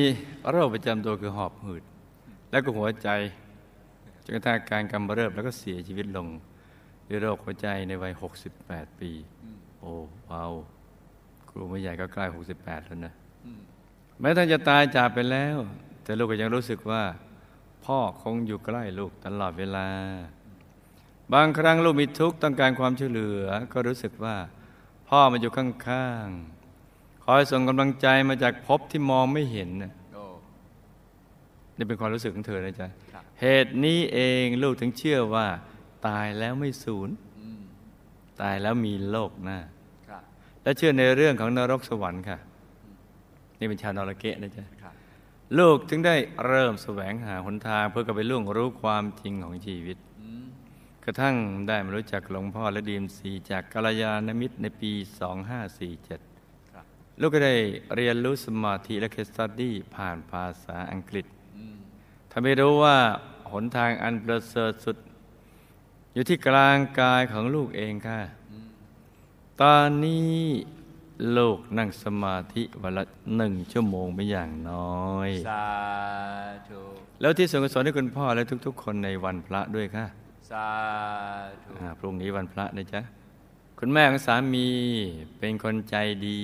[0.50, 1.84] โรคประจำตัวคือหอบหืด
[2.52, 3.10] แล้วก็หัวใจ
[4.24, 6.28] จนกระทั่งอาการกำเริบแล้วก็เสียชีวิตลง
[7.10, 8.13] ด้วยโรคหัวใจในวัย
[8.58, 9.12] 68 ปี
[9.80, 9.91] โอ้
[10.30, 10.54] ว้าว
[11.50, 13.13] ครูไม่ใหญ่ก็ใกล้ 68 แล้วนะ
[13.46, 13.60] อืม
[14.20, 15.58] แม้ท่านจะตายจากไปแล้ว
[16.04, 17.04] แต่ลูกก็ยังรู้สึกว่า
[17.86, 19.88] พ่อคงอยู่ใกล้ลูกตลอดเวลา
[21.34, 24.36] บางครั้งลูกมีทุกข์ต้องการความช่วยเหลือ ก็รู้สึกว่า
[25.10, 30.24] พ่อมาอยู่ข้างๆ คอยส่งกำลังใจมาจากภพที่มองไม่เห็นน่ะโอ้
[31.78, 35.48] นี่เป็นความรู้สึกของเธอนะจ๊ะครับเหตุนี้เองลูกถึงเชื่อว่า
[36.08, 37.62] ตายแล้วไม่สูญอืม
[38.41, 39.60] ตายแล้วมีโลกหน้า
[40.08, 40.24] ครับ
[40.63, 42.38] และเชื่อในเรื่องของนรกสวรรค์ค่ะ
[43.60, 44.94] นี่เป็นชาวนรเกะนะจ๊ะครับ
[45.60, 46.15] ลูกถึงได้
[46.46, 50.46] เริ่มแสวงหาหนทางเพื่อกลับไปล่วงรู้ความจริงของชีวิตอืม
[51.04, 51.36] กระทั่ง
[51.68, 54.91] ได้มารู้จักหลวงพ่อและดีมซีจากกัลยาณมิตรในปี
[55.78, 56.86] 2547ครับ
[57.22, 57.56] ลูกก็ได้
[57.96, 61.26] เรียนรู้สมาธิและเคสตัดดี้ผ่านภาษาอังกฤษ
[61.58, 61.76] อืม
[62.32, 62.98] ทำให้รู้ว่า
[63.52, 64.98] หนทางอันประเสริฐสุด
[66.15, 68.21] อยู่ที่กลางกายของลูกเองค่ะ
[69.62, 70.36] ตอนนี้
[71.38, 73.04] ลูกนั่งสมาธิวันละ
[73.36, 75.67] หนึ่งชั่วโมงเป็นอย่างน้อยสา
[76.69, 76.82] ธุ
[77.21, 80.06] แล้วที่ส่วนกุศลให้คุณพ่อและทุก ๆ คนในวันพระด้วยค่ะ
[80.51, 80.69] สา
[81.63, 83.01] ธุอ่าพรุ่งนี้วันพระนะจ๊ะ
[83.80, 84.67] คุณแม่ของสามี
[85.39, 85.95] เป็นคนใจ
[86.28, 86.41] ดี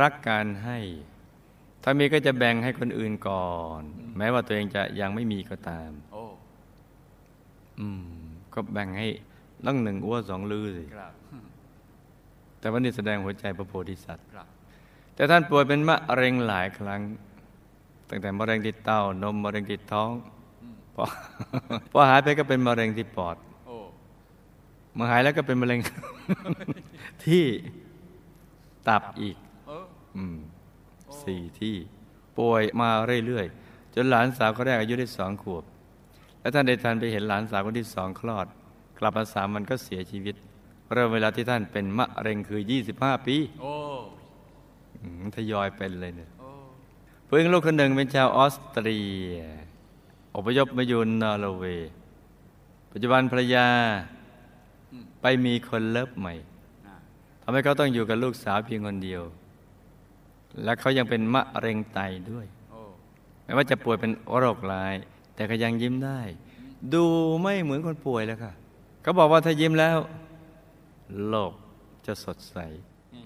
[0.00, 0.78] รักการให้
[1.82, 3.82] ถ้ามีก็จะแบ่งให้คนอื่นก่อน
[4.16, 6.24] แม้ว่าตัวเองจะยังไม่มีก็ตาม โอ้
[7.80, 8.21] อืม
[8.54, 9.08] ก็แบ่งให้
[9.66, 11.12] ตั้งหนึ่งอ้วสองลือสิครับ
[12.58, 14.46] แต่วันนี้แสดงหัวใจพระโพธิสัตว์ครับ
[15.14, 17.00] แต่ท่านป่วยเป็นมะเร็งหลายครั้ง
[18.08, 20.10] ตั้งแต่มะเร็งที่เต้านมมะเร็งที่ท้อง
[20.94, 21.04] พอ
[21.92, 23.36] พอหายไปก็เป็นมะเร็งที่ปอด
[23.66, 23.76] โอ้
[24.94, 25.80] เมื่อหายแล้วก็เป็นมะเร็ง
[27.24, 27.44] ที่
[28.88, 29.36] ตับอีก
[29.66, 29.84] เออ
[30.16, 30.36] อืม
[31.22, 31.74] สี่ที่
[32.38, 32.88] ป่วยมา
[33.26, 35.64] เรื่อยๆ จนหลานสาวคนแรกอายุได้สองขวบ
[36.42, 38.46] แล้วท่านได้ทันไปเห็นหลานสาวคนที่สองคลอด
[38.98, 40.34] กลับมาสามวันก็เสียชีวิต
[40.92, 42.60] เริ่มเวลาที่ท่านเป็นมะเร็งคือ
[42.94, 43.74] 25 ปีโอ้
[45.00, 46.48] อืมทยอยเป็นเลยเนี่ยโอ้
[47.24, 49.00] เพื่อนลูกคนหนึ่งเป็นชาวออสเตรี
[49.34, 49.38] ย
[50.36, 51.90] อพยพมาอยู่นอร์เวย์
[52.92, 53.66] ปัจจุบันภรรยา
[55.22, 56.34] ไปมีคนเลิฟใหม่
[56.86, 56.94] อ่า
[57.42, 59.22] ทำให้เขาต้องอยู่กับลูกสาวเพียงคนเดียว
[60.62, 61.98] และเขายังเป็นมะเร็งไต
[62.30, 62.80] ด้วยโอ้
[63.44, 64.94] แม้ว่าจะป่วยเป็นโรคร้าย
[65.42, 66.20] แต่ก็ยังยิ้มได้
[66.94, 67.04] ดู
[67.40, 68.52] ไม่เหมือนคนป่วยแล้วค่ะ
[69.02, 69.98] เขาบอกว่าถ้ายิ้มแล้ว
[71.28, 71.52] โลก
[72.06, 72.56] จะสดใส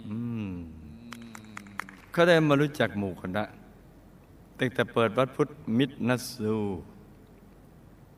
[0.09, 0.51] อืม
[2.13, 3.45] เขาได้มารู้จักหมู่คณะ
[4.59, 5.49] ตั้งแต่เปิดวัดพุทธ
[5.79, 6.57] มิตรนัสซู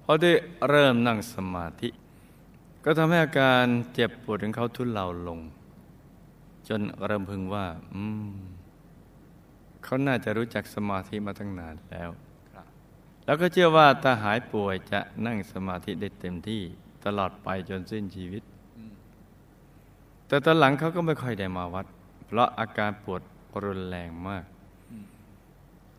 [0.02, 0.32] พอได้
[0.68, 1.88] เริ่มนั่งสมาธิ
[2.84, 5.40] ก็ทำให้อาการเจ็บปวดของเขาทุเลาลง
[6.68, 8.32] จนเริ่มพึงว่า อืม
[9.84, 12.10] เขาน่าจะรู้จักสมาธิมาตั้งนานแล้ว
[13.28, 16.62] แล้วก็เชื่อว่าถ้าหายป่วยจะนั่งสมาธิได้เต็มที่
[17.04, 18.42] ตลอดไปจนสิ้นชีวิต
[20.26, 21.86] แต่ตอนหลังเขาก็ไม่ค่อยได้มาวัด
[22.26, 23.22] เพราะอาการปวด
[23.64, 24.44] รุนแรงมาก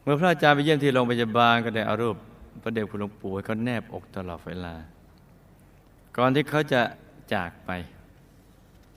[0.03, 2.17] เมื่อพระอาจารย์ไปเยี่ยมที่โรงพยาบาลก็ได้อารูป
[2.61, 4.73] พระเดชคุณหลวงปู่ให้เขาแนบอกตลอดเวลา
[6.17, 6.81] ก่อนที่เขาจะ
[7.33, 7.71] จากไป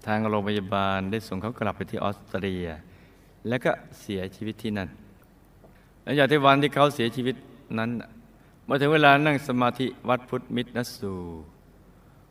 [0.06, 2.66] ทางโรงพยาบาลได้ส่งเขากลับไปที่ออสเตรีย
[3.48, 4.88] แล้วก็เสียชีวิตที่นั่น
[6.02, 7.34] หลังจากที่วันที่เขาเสียชีวิต
[7.78, 7.90] นั้น
[8.66, 11.14] มื่อถึงเวลานั่งสมาธิวัดพุทธมิตรนสสู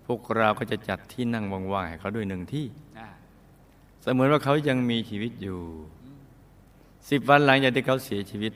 [0.06, 2.66] พวกเราก็จะจัดที่นั่งว่างๆให้เขาด้วยหนึ่งที่
[3.00, 3.08] อ่า
[4.02, 5.60] เสมือนว่าเขายังมีชีวิตอยู่
[7.10, 8.54] สิบวันหลังจากที่เขาเสียชีวิต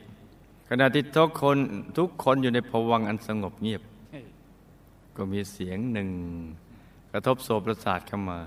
[0.68, 1.58] ขณะที่ทุกคน
[1.98, 4.24] ทุกคนอยู่ในภวังค์อันสงบเงียบเฮ้ย
[5.16, 6.08] ก็มีเสียงหนึ่ง
[7.12, 8.38] กระทบโสตประสาทเข้ามา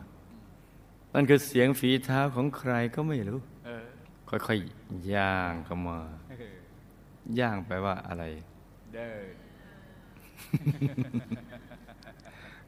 [1.14, 3.86] นั่นคือเสียงฝีเท้าของใครก็ไม่รู้เออ
[4.30, 5.98] ค่อยๆย่างเข้ามา
[6.30, 6.34] เอ
[7.36, 8.24] อย่างไปลว่าอะไร
[8.96, 9.34] เดิน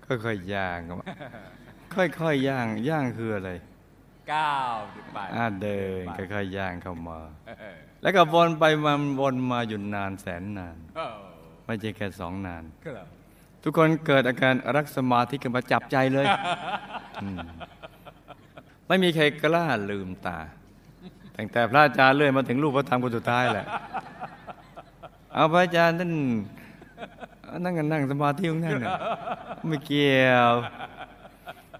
[0.05, 1.05] ค่อยๆย่างเข้ามา
[1.95, 3.51] ค่อยๆย่างย่างคืออะไร
[4.33, 4.73] ก้าว
[5.13, 11.05] ไปอ่าเดินค่อยๆย่างเข้ามาเออแล้วก็วนไปมาวนมาอยู่นานแสนนานโอ้
[11.65, 13.07] ไม่ใช่แค่สองนานครับ
[13.63, 16.25] ทุกคนเกิดอาการรักสมาธิกันมาจับใจเลย
[17.23, 17.37] อืม
[18.87, 20.39] ไม่มีใครกล้าลืมตา
[21.37, 23.65] ตั้งแต่พระอาจารย์เลื่อยมาถึงลูกพระธรรมคนสุดท้ายแหละ
[25.33, 26.11] เอาพระอาจารย์ท่าน
[27.63, 28.91] นั่งกันนั่งสมาธิของท่านน่ะ
[29.67, 30.53] ไม่เกี่ยว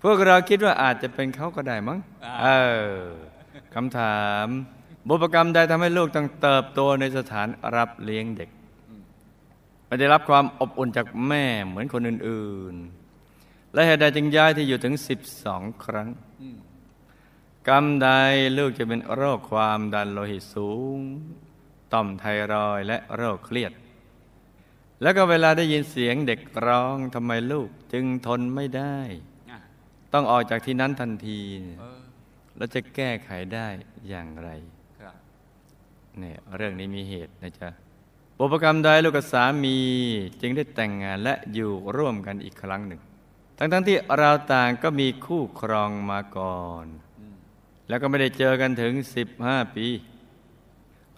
[0.04, 2.00] พวกเราคิดว่าอาจจะเป็นเขาก็ได้มั้ง
[2.44, 2.48] เอ
[2.92, 2.96] อ
[3.74, 4.46] คำถาม
[5.08, 8.50] บุพกรรมใดทำให้ลูกต้องเติบโตในสถานรับเลี้ยงเด็ก
[9.86, 12.76] ไม่ได้รับความอบอุ่นจากแม่เหมือนคนอื่น
[13.24, 14.94] ๆ และเหตุใดจึงย้ายที่อยู่ถึง
[15.38, 16.08] 12 ครั้ง
[16.42, 16.58] อืม
[17.68, 18.10] กรรมใด
[18.58, 21.00] ลูกจะเป็นโรคความดันโลหิตสูง
[21.94, 23.74] ต่อมไทรอยด์และโรคเครียด
[25.02, 28.98] แล้วก็เวลาได้ยินเสียงเด็กร้องทำไมลูกจึงทนไม่ได้
[29.52, 29.60] อะ
[30.14, 32.02] ต้องออกจากที่นั้นทันทีเนี่ยเออ
[32.58, 33.68] แล้วจะแก้ไขได้
[34.10, 34.50] อย่างไร
[35.00, 35.16] ครับ
[36.20, 37.70] เนี่ยเรื่องนี้มีเหตุนะจ๊ะ
[38.38, 39.78] บุพกรรมใดลูกกับสามี
[40.42, 43.02] จึงได้แต่งงานและอยู่ร่วมกันอีกครั้งหนึ่ง
[43.58, 46.86] ทั้งๆทที่เราต่างก็มีคู่ครองมาก่อน
[47.20, 47.36] อืม
[47.90, 48.94] แล้วก็ไม่ได้เจอกันถึง
[49.34, 49.88] 15 ปี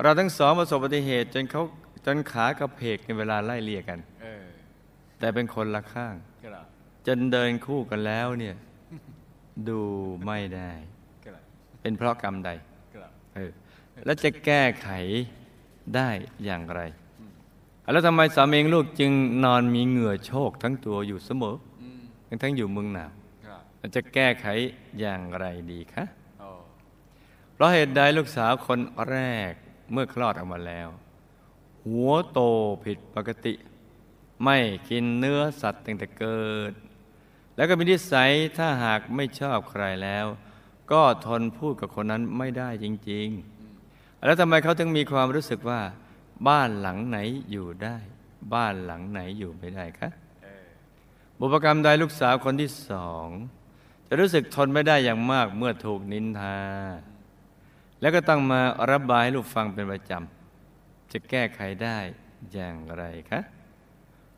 [0.03, 1.63] เราทั้งสองประสบอุบัติเหตุจนเขา
[2.05, 4.45] จนขากระเพกในเวลาไล่เลี่ยกันเออ
[5.19, 6.65] แต่เป็นคนละข้างครับ
[7.07, 8.55] จนเดินคู่กันแล้วเนี่ย
[9.69, 9.81] ดู
[10.25, 10.71] ไม่ได้
[11.25, 11.43] ครับ
[11.81, 12.49] เป็นเพราะกรรมใด
[12.93, 13.51] ครับเออ
[14.05, 14.89] แล้วจะแก้ไข
[15.95, 16.09] ได้
[16.45, 16.81] อย่างไร
[17.91, 19.11] แล้วทำไมสามีลูกจึง
[19.43, 23.11] นอนมีเหงื่อโชกทั้งตัวอยู่เสมออืมทั้งทั้งอยู่เมืองหนาว
[23.45, 24.45] ครับแล้วจะแก้ไข
[24.99, 26.03] อย่างไรดีคะ
[26.39, 26.49] โอ้
[27.53, 28.79] เพราะเหตุใดลูกสาวคน
[29.11, 29.17] แร
[29.51, 29.53] ก
[29.91, 30.89] เมื่อคลอดออกมาแล้ว
[31.85, 32.39] หัวโต
[32.83, 33.53] ผิดปกติ
[34.43, 34.57] ไม่
[34.89, 36.73] กินเนื้อสัตว์ตั้งแต่เกิด
[37.55, 40.25] แล้วก็มีนิสัยถ้าหากไม่ชอบใครแล้ว
[40.91, 43.27] ก็ทนพูดกับคนนั้นไม่ได้จริง
[43.75, 45.81] ๆ แล้วทำไมเขาถึงมีความรู้สึกว่า
[46.47, 47.17] บ้านหลังไหน
[47.51, 47.97] อยู่ได้
[48.53, 50.09] บ้านหลังไหนอยู่ไม่ได้คะ
[51.39, 53.27] บุพกรรมใดลูกสาวคนที่สอง
[54.07, 56.57] จะรู้สึกทนไม่ได้อย่างมากเมื่อถูกนินทา
[58.03, 58.61] แล้วก็ต้องมา
[58.91, 61.97] ระบายให้ลูกฟังเป็นประจำ จะแก้ไขได้
[62.53, 63.39] อย่างไรคะ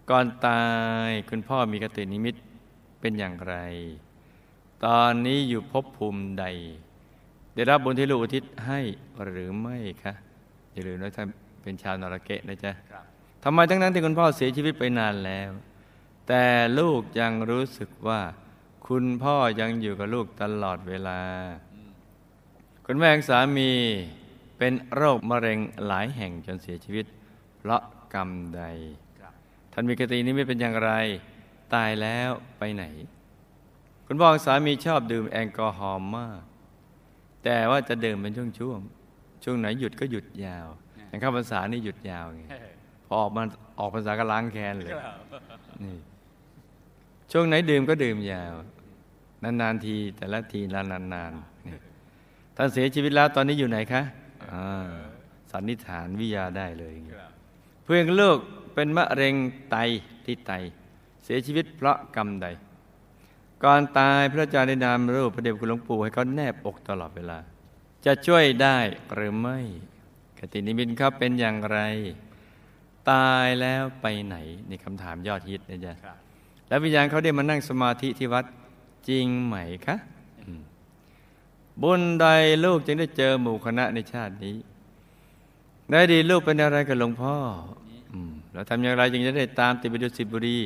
[0.10, 0.63] ก่อนตา
[1.08, 2.36] ยคุณพ่อมีกตินิมิต
[2.99, 3.56] เป็นอย่างไร
[4.86, 6.45] ตอนนี้อยู่ภพภูมิใด
[7.56, 8.80] ได้รับบุญที่ลูกอุทิศให้
[9.23, 10.13] หรือไม่คะ
[10.73, 11.28] อย่าลืมนะท่าน
[11.62, 13.06] เป็นชาวนรเกะนะจ๊ะครับ
[13.43, 15.49] ทำไมทั้งนั้นที่คุณพ่อเสียชีวิตไปนานแล้ว
[16.28, 16.43] แต่
[16.80, 18.21] ลูกยังรู้สึกว่า
[18.88, 21.19] คุณพ่อยังอยู่กับลูกตลอดเวลา
[22.88, 23.71] คุณแม่ของสามี
[24.58, 27.06] เป็นโรคมะเร็งหลายแห่งจนเสียชีวิต
[27.58, 27.82] เพราะ
[28.13, 28.63] กรรมใด
[29.19, 29.34] ครับ
[29.74, 30.91] ท่านมีกตินี้ไม่เป็นอย่างไร
[31.74, 32.84] ตายแล้วไปไหน
[34.08, 36.41] คุณพ่อของสามีชอบดื่มแอลกอฮอล์มาก
[37.43, 40.67] แต่ว่าจะดื่มเป็นช่วงๆช่วงไหนหยุดก็หยุดยาว
[41.08, 42.41] อย่างเข้าพรรษานี่หยุดยาวไง
[43.06, 43.43] พอออกมา
[43.80, 44.93] ออกพรรษาก็ล้างแค้นเลย
[45.84, 45.98] นี่
[47.32, 48.54] ช่วงไหนดื่มก็ดื่มยาว
[49.43, 51.45] นานๆทีแต่ละทีละนานๆนี่
[52.55, 54.01] ท่านเสียชีวิตแล้วตอนนี้อยู่ไหนคะ
[54.51, 54.89] อ่า
[55.51, 57.31] สันนิษฐานวิทยาได้เลยอย่างงี้ครับ
[57.83, 58.37] เพื่อนลูก
[58.73, 59.35] เป็นมะเร็ง
[59.71, 59.77] ไต
[60.25, 60.51] ที่ไต
[61.23, 62.47] เสียชีวิตเพราะกรรมใด
[63.63, 67.37] ก่อนตายพระอาจารย์ได้นามรูปพระเดชคุณหลวงปู่ให้เขาแนบอกตลอดเวลา
[68.05, 68.77] จะช่วยได้
[69.13, 69.59] หรือไม่
[70.39, 71.79] กตินิมิตครับเป็นอย่างไร
[73.11, 74.35] ตายแล้วไปไหน
[74.69, 76.17] นี่คำถามยอดฮิตนะจ๊ะครับ
[76.67, 78.45] แล้ววิญญาณเขาได้มานั่งสมาธิที่วัด
[79.09, 80.14] จริงไหมคะอืม
[81.81, 82.27] บุญใด
[82.65, 84.55] ลูกจึงได้เจอหมู่คณะในชาตินี้
[85.91, 87.35] ได้ดีลูกเป็นอะไรกับหลวงพ่อ
[88.11, 90.57] อืมแล้วทำอย่างไรจึงจะได้ตามติดไปดุสิตบุรี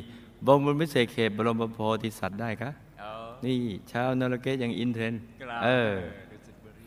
[0.46, 3.12] วงบุญพิเศษเขตบรมโพธิสัตว์ได้คะเอา
[3.46, 3.58] นี่
[3.92, 5.92] ชาวนอร์เกอย่าง in trend ครับเออ
[6.32, 6.86] ดุสิตบุรี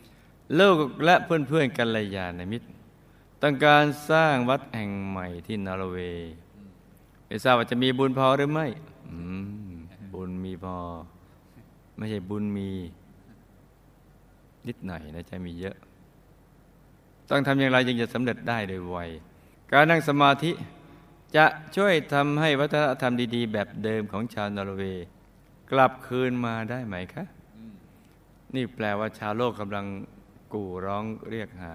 [0.59, 2.67] ลูกและเพื่อนๆกัลยาณมิตร
[3.41, 6.33] ต้องการสร้างวัดแห่งใหม่ที่นอร์เวย์
[7.27, 8.67] ไม่ทราบว่าจะมีบุญพอหรือไม่
[9.09, 9.17] อื
[9.73, 9.75] ม
[10.13, 10.77] บุญมีพอ
[11.97, 12.69] ไม่ใช่บุญมี
[14.67, 15.75] นิดหน่อยนะจะมีเยอะ
[17.29, 18.97] ต้องทำอย่างไรจึงจะสำเร็จได้โดยไว
[19.71, 20.51] การนั่งสมาธิ
[21.35, 21.45] จะ
[21.75, 25.07] ช่วยทำให้วัฒนธรรมดี ๆ แบบเดิมของชาวนอร์เวย์
[25.71, 27.25] กลับคืนมาได้ไหมคะ
[28.55, 29.85] นี่แปลว่าชาวโลกกำลัง
[30.53, 31.73] กู่ร้องเรียกหา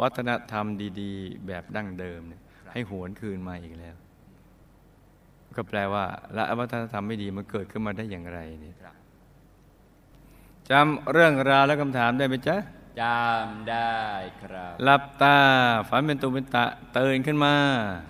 [0.00, 0.66] วัฒนธรรม
[1.00, 2.20] ดีๆ แบบดั้งเดิม
[2.72, 3.94] ให้หวนคืนมาอีกแล้ว
[5.56, 8.76] ก็แปลว่า และวัฒนธรรมไม่ดีมันเกิดขึ้นมาได้อย่างไรเนี่ย
[10.70, 12.56] จำเรื่องราวและคำถามได้ไหมจ๊ะ
[13.00, 13.96] จำได้
[14.42, 15.38] ครับหลับตา
[15.88, 16.64] ฝันเป็นตุเป็นตะ
[16.96, 17.54] ตื่นขึ้นมา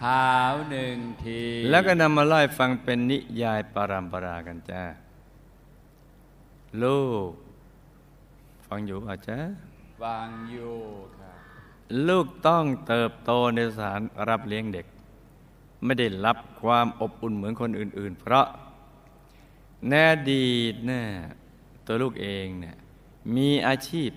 [0.05, 1.40] หาวหนึ่งที
[1.71, 4.83] แล้วก็นำมาไล่ฟังเป็นนิยายปรัมปรากันจ้า
[6.83, 7.31] ลูก
[8.66, 9.38] ฟังอยู่อาจจะ
[10.05, 10.77] วางอยู่
[11.16, 11.38] ครับ
[12.09, 14.87] ลูกต้องเติบโตในสถานรับเลี้ยงเด็ก
[15.85, 18.47] ไม่ได้รับความอบอุ่นเหมือนคนอื่น ๆ เพราะ
[19.88, 21.07] แน่ดีตเนี่ย
[21.87, 22.77] ตัวลูกเองเนี่ย
[23.37, 24.11] มีอาชีพ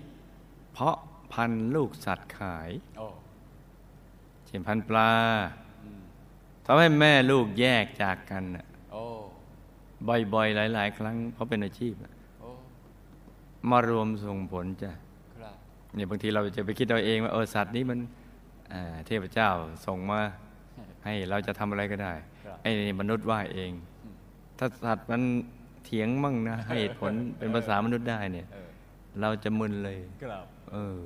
[0.74, 0.98] เพาะ
[1.34, 3.08] พันธุ์ลูกสัตว์ขายโอ้
[4.46, 5.12] เช่นพันธุ์ปลา
[5.84, 6.02] อืม
[6.66, 9.04] ทำให้แม่ลูกแยกจากกันน่ะโอ้
[10.34, 12.50] บ่อยๆ หลาย ๆ ครั้งเพราะเป็นอาชีพน่ะโอ้
[13.70, 14.92] มารวมส่งผลจ้ะ
[15.36, 15.56] ครับ
[15.96, 18.00] เนี่ยบางทีเราจะไปคิดเอาเองว่าเออสัตว์นี้มัน
[18.72, 19.50] อ่าเทพเจ้า
[19.86, 20.20] ส่งมา
[21.06, 22.14] ให้เราจะทำอะไรก็ได้
[22.46, 23.72] ครับไอ้นี่มนุษย์ว่าเอง
[24.58, 25.22] ถ้าสัตว์มัน
[25.59, 28.70] เถียงมั่งนะให้เหตุผลเป็นภาษามนุษย์ได้เนี่ยเออ
[29.22, 31.00] เราจะมึนเลยครับเออ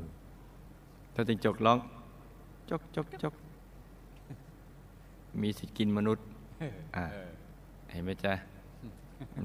[1.13, 1.78] ถ้าจิงจกร้อง
[2.69, 3.34] จกจกจก
[5.41, 6.26] มีสิทธิ์กินมนุษย์
[6.96, 7.32] อ่าเออ
[7.91, 8.34] เห็นไหมจ๊ะ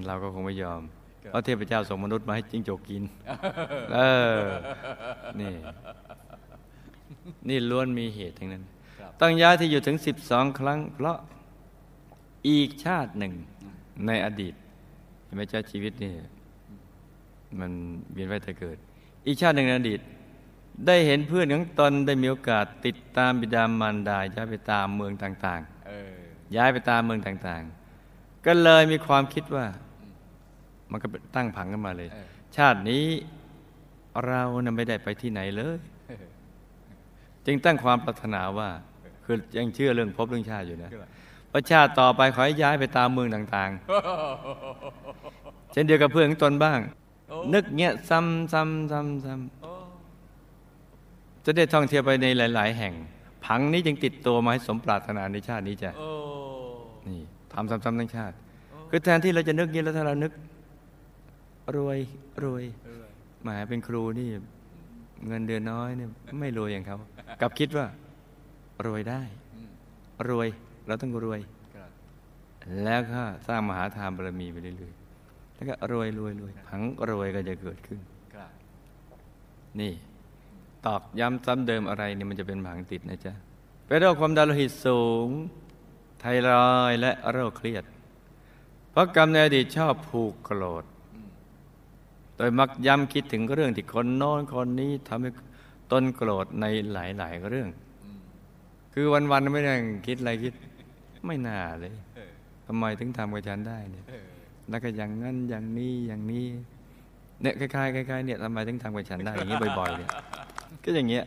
[0.07, 0.83] เราก็คงไม่ยอม
[1.23, 3.03] ครับเพราะเทพเจ้าส่งมนุษย์มาให้จิ้งจกกิน
[3.95, 3.99] เอ
[4.39, 4.41] อ
[5.41, 5.55] นี่
[7.49, 8.63] นี่ล้วนมีเหตุทั้งนั้น
[8.99, 11.19] ครับต้องย้ายที่อยู่ถึงสิบสองครั้ง เพราะ
[12.49, 13.33] อีกชาติหนึ่ง
[14.07, 14.55] ในอดีต
[15.29, 16.13] เห็นไหมจ๊ะชีวิตนี่
[17.61, 17.71] มัน
[18.13, 18.77] เวียนว่ายแต่เกิด
[19.27, 20.01] อีกชาติหนึ่งในอดีต
[20.87, 29.67] ได้เห็นเพื่อนของตนได้มีโอกาสติดตามบิดามารดาย้ายไปตามเมืองต่างเออๆย้ายไปตามเมืองต่างๆ ก็เลยมีความคิดว่า
[30.91, 33.05] มันก็ตั้งผังขึ้นมาเลยเออชาตินี้
[34.27, 35.77] เรานะไม่ได้ไปที่ไหนเลย
[37.47, 38.69] จึงตั้งความปรารถนาว่า
[39.25, 40.91] คือยังเชื่อเรื่องภพเรื่องชาติอยู่นะ
[41.53, 46.79] ว่าชาติต่อไปขอให้ย้ายไปตามเมืองต่างๆ เช่นเดียวกับเพื่อนของตนบ้าง
[47.29, 49.33] โอ้นึกเงี้ยซ้ำซ้ำซ้ำซ้
[49.63, 52.95] โอ้ำจะได้ท่องเที่ยวไปในหลาย ๆ แห่ง
[53.45, 56.09] ผังนี้จึงติดตัวมาให้สมปรารถนาในชาตินี้จ้ะโอ้
[57.07, 57.21] นนี่
[57.53, 58.35] ทำซ้ำๆทั้งชาติ
[58.91, 60.33] คือแทนที่เราจะนึกอย่างนี้แล้วถ้าเรานึก
[61.77, 61.99] รวย
[62.45, 62.65] รวย
[63.43, 64.29] แหมเป็นครูนี่
[65.27, 66.09] เงินเดือนน้อยเนี่ย
[66.41, 66.99] ไม่รวยอย่างเขา
[67.41, 67.87] กลับคิดว่า
[68.87, 69.21] รวยได้
[69.55, 69.71] อืม
[70.29, 70.49] รวย
[70.89, 71.41] เราต้องรวย
[71.75, 71.91] ครับ
[72.85, 78.01] แล้วก็สร้างมหาทานบารมีไปเรื่อยๆ แล้วก็รวยรวยรวยผังรวยก็จะเกิดขึ้น
[78.35, 78.51] ครับ
[79.81, 79.93] นี่
[80.87, 83.33] ตอกย้ำซ้ำเดิมอะไรเนี่ยมันจะเป็นผังติดนะจ๊ะ
[83.87, 85.29] เป็นโรคความดันโลหิตสูง
[86.21, 87.85] ไทรอยด์และโรคเครียด
[88.91, 90.85] เพราะกรรมในอดีตชอบผูกโกรธ
[92.37, 95.31] โดยมักย้ำคิดถึงเรื่องที่คนโน้นคนนี้ทำให้
[95.93, 97.69] ตนโกรธในหลาย ๆ เรื่อง
[98.93, 99.75] คือวัน ๆ ไม่ได้
[100.07, 100.55] คิดอะไรคิด
[101.29, 101.95] ไม่น่าเลย
[102.67, 104.05] ทำไมถึงทำกับฉันได้เนี่ย
[104.71, 106.47] แล้วก็อย่างนั้นอย่างนี้อย่างนี้
[107.43, 110.11] เนี่ยคล้ายๆคล้ายๆเนี่ยทำไมถึงทำกับฉันได้อย่างนี้บ่อยๆเนี่ย
[110.85, 111.25] ก็อย่างเงี้ย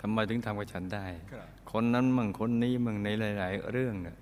[0.00, 3.08] ทำไมถึงทำกับฉันได้ครับคนนั้นมั่งคนนี้มั่งใน
[3.38, 4.16] หลาย ๆ เรื่องเนี่ย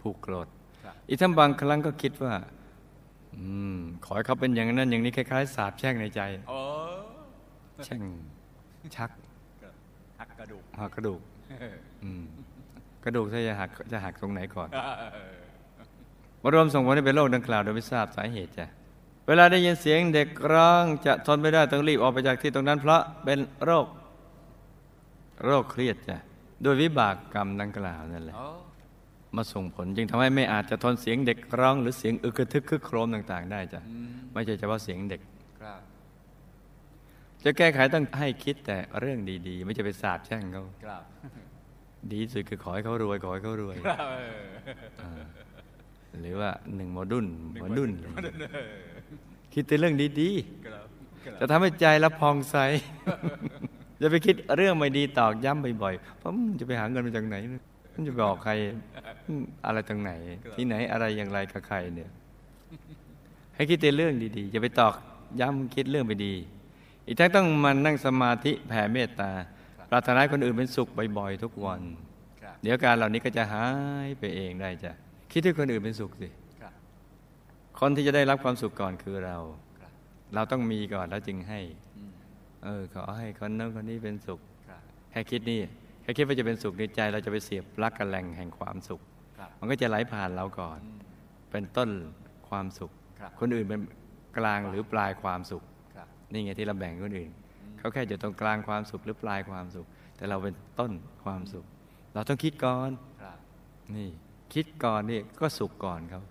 [0.00, 0.48] ผูกโกรธ
[0.84, 2.34] ครับอีกทั้งบางครั้งก็คิดว่า
[3.34, 3.44] อื
[3.76, 6.58] ม ขอให้เขาเป็นอย่างนั้นอย่างนี้คล้ายๆสาบแช่งในใจโอ้
[7.84, 8.02] แช่ง
[8.96, 9.10] ชัก
[9.62, 9.74] ครับ
[10.18, 11.76] หักกระดูกหักกระดูกอืม
[13.04, 14.68] กระดูกถ้าจะหักจะหักตรงไหนก่อน
[16.42, 18.66] มารวมส่งผลให้เป็นโรคดังกล่าวโดยไม่ทราบสาเหตุจ้ะ
[19.28, 23.86] เวลาได้ยินเสียงเด็กร้องจะทนไม่ได้ต้องรีบออกไปจากที่ตรงนั้น เพราะเป็นโรค
[25.44, 26.16] โรคเครียดจ้ะ
[26.62, 28.46] โดยวิบากกรรมดังกล่าวนั่นแหละโอ้
[29.36, 35.20] มาส่งผลจึงทำให้ไม่อาจจะทนเสียงเด็กร้องหรือเสียงอึกกระทึกคึกโครมต่าง ๆ ได้จ้ะอืมไม่ใช่เฉพาะเสียงเด็ก
[35.60, 35.80] ครับ
[37.44, 41.02] จะแก้ไขต้องให้คิดแต่เรื่องดี ๆ ไม่จะไปสาบแช่งเขาครับ
[42.12, 43.96] ดีที่สุดคือขอให้เขารวยขอให้เขารวยครับ
[44.98, 45.22] เออ
[46.20, 47.26] หรือว่าหนึ่งโมดุล
[47.60, 47.90] โมดุล
[48.52, 48.72] เออ
[49.52, 50.30] คิดแต่เรื่องดี
[50.66, 50.86] ครับ
[51.24, 52.56] คๆรับจะทำให้ใจละพองใส
[54.00, 57.36] จะไปคิดเรื่องไม่ดีตอกย้ำบ่อยๆเพราะมันจะไปหาเงินมาจากไหน
[57.92, 58.52] มันจะบอกใคร
[59.26, 60.12] อืมอะไรตรงไหน
[60.54, 62.10] ที่ไหนอะไรอย่างไรกับใครเนี่ย
[63.54, 64.94] ให้คิดแต่เรื่องดีๆจะไปตอก
[65.40, 66.34] ย้ำคิดเรื่องไปดี
[67.06, 69.53] อีกทั้งต้องมานั่งสมาธิแผ่เมตตาป
[69.94, 71.80] รารถนาให้คนอื่นเป็นสุขบ่อยๆทุกวัน
[72.42, 73.66] ครับเดี๋ยวการเหล่านี้ก็จะหา
[74.06, 74.92] ยไปเองได้จ้ะ
[75.32, 76.28] คิดให้คนอื่นเป็นสุขสิ
[76.60, 76.72] ครับ
[77.80, 79.36] คนที่จะได้รับความสุขก่อนคือเรา
[79.80, 79.90] ครับ
[80.34, 81.60] เราต้องมีก่อนแล้วจึงให้
[81.96, 82.10] อืม
[82.64, 84.80] เออขอให้คนนั้นคนนี้เป็นสุขครับ
[85.10, 85.60] แค่คิดนี่
[86.02, 89.00] แค่คิดว่าจะเป็นสุขในใจ เราจะไปเสียบปลักกับแหล่งแห่งความสุข
[89.38, 90.98] ครับมันก็จะไหลผ่านเราก่อนอืม
[91.50, 91.90] เป็นต้น
[92.48, 93.80] ความสุขครับคนอื่นเป็น
[94.38, 95.62] กลางหรือปลายความสุข
[95.94, 97.30] ครับนี่ไงที่เราแบ่งคนอื่น
[97.84, 100.92] เขาแค่อยู่ตรงกลางความสุขหรือปลายความสุข แต่เราเป็นต้น
[101.24, 101.64] ความสุข
[102.14, 102.90] เราต้องคิดก่อน
[103.22, 103.38] ครับ
[103.96, 104.08] นี่
[104.54, 106.22] คิดก่อนนี่ก็สุขก่อนเขา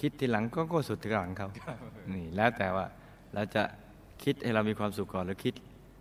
[0.00, 1.48] คิดทีหลังก็ก็สุดทีหลังเขา
[2.14, 2.86] นี่ แล้วแต่ว่า
[3.34, 3.62] เราจะ
[4.24, 5.54] คิดให้เรามีความสุขก่อนหรือคิด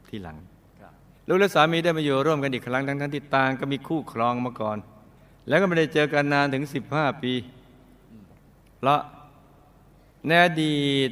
[0.10, 0.38] ทีหลัง
[0.82, 0.94] ครับ
[1.28, 4.78] ลูกและสามีได้มาอยู่ร่วมกันอีกครั้งทั้งทั้งที่ต่างก็มีคู่ครองมาก่อน
[5.48, 7.34] แล้วก็ไม่ได้เจอกันนานถึง 15 ปี
[8.78, 9.02] เพราะ
[10.28, 11.12] ในอดีต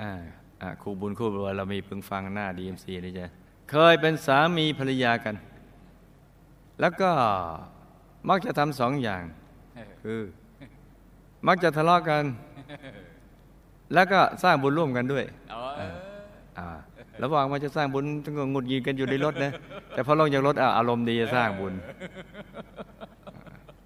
[0.00, 0.33] อ่าอ่า
[0.82, 3.26] คู่บุญคู่บารมีเพิ่งฟังหน้า DMC นี่จ้ะ
[3.70, 5.34] เคยเป็นสามีภรรยากัน
[6.80, 7.10] แล้วก็
[8.28, 9.22] มักจะทำสองอย่าง
[9.74, 10.20] เออคือ
[11.46, 12.24] มักจะทะเลาะกัน
[13.94, 15.96] แล้วก็สร้างบุญร่วมกันด้วยเอาเออ
[16.58, 16.68] อ่า
[17.22, 19.52] ระหว่างมันจะสร้างบุญต้องหงุดหงิดกันอยู่ในรถนะ
[19.94, 21.74] แต่พอลงจากรถอะอารมณ์ดีจะสร้างบุญ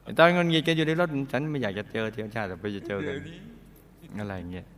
[0.04, 3.38] อ่าตอนหงุดหงิดกันอยู่ในรถฉันไม่อยากจะเจอเที่ยวชาติแต่ไปจะเจอกันเดี๋ยวนี้
[4.18, 4.64] อะไรอย่างเงี้ย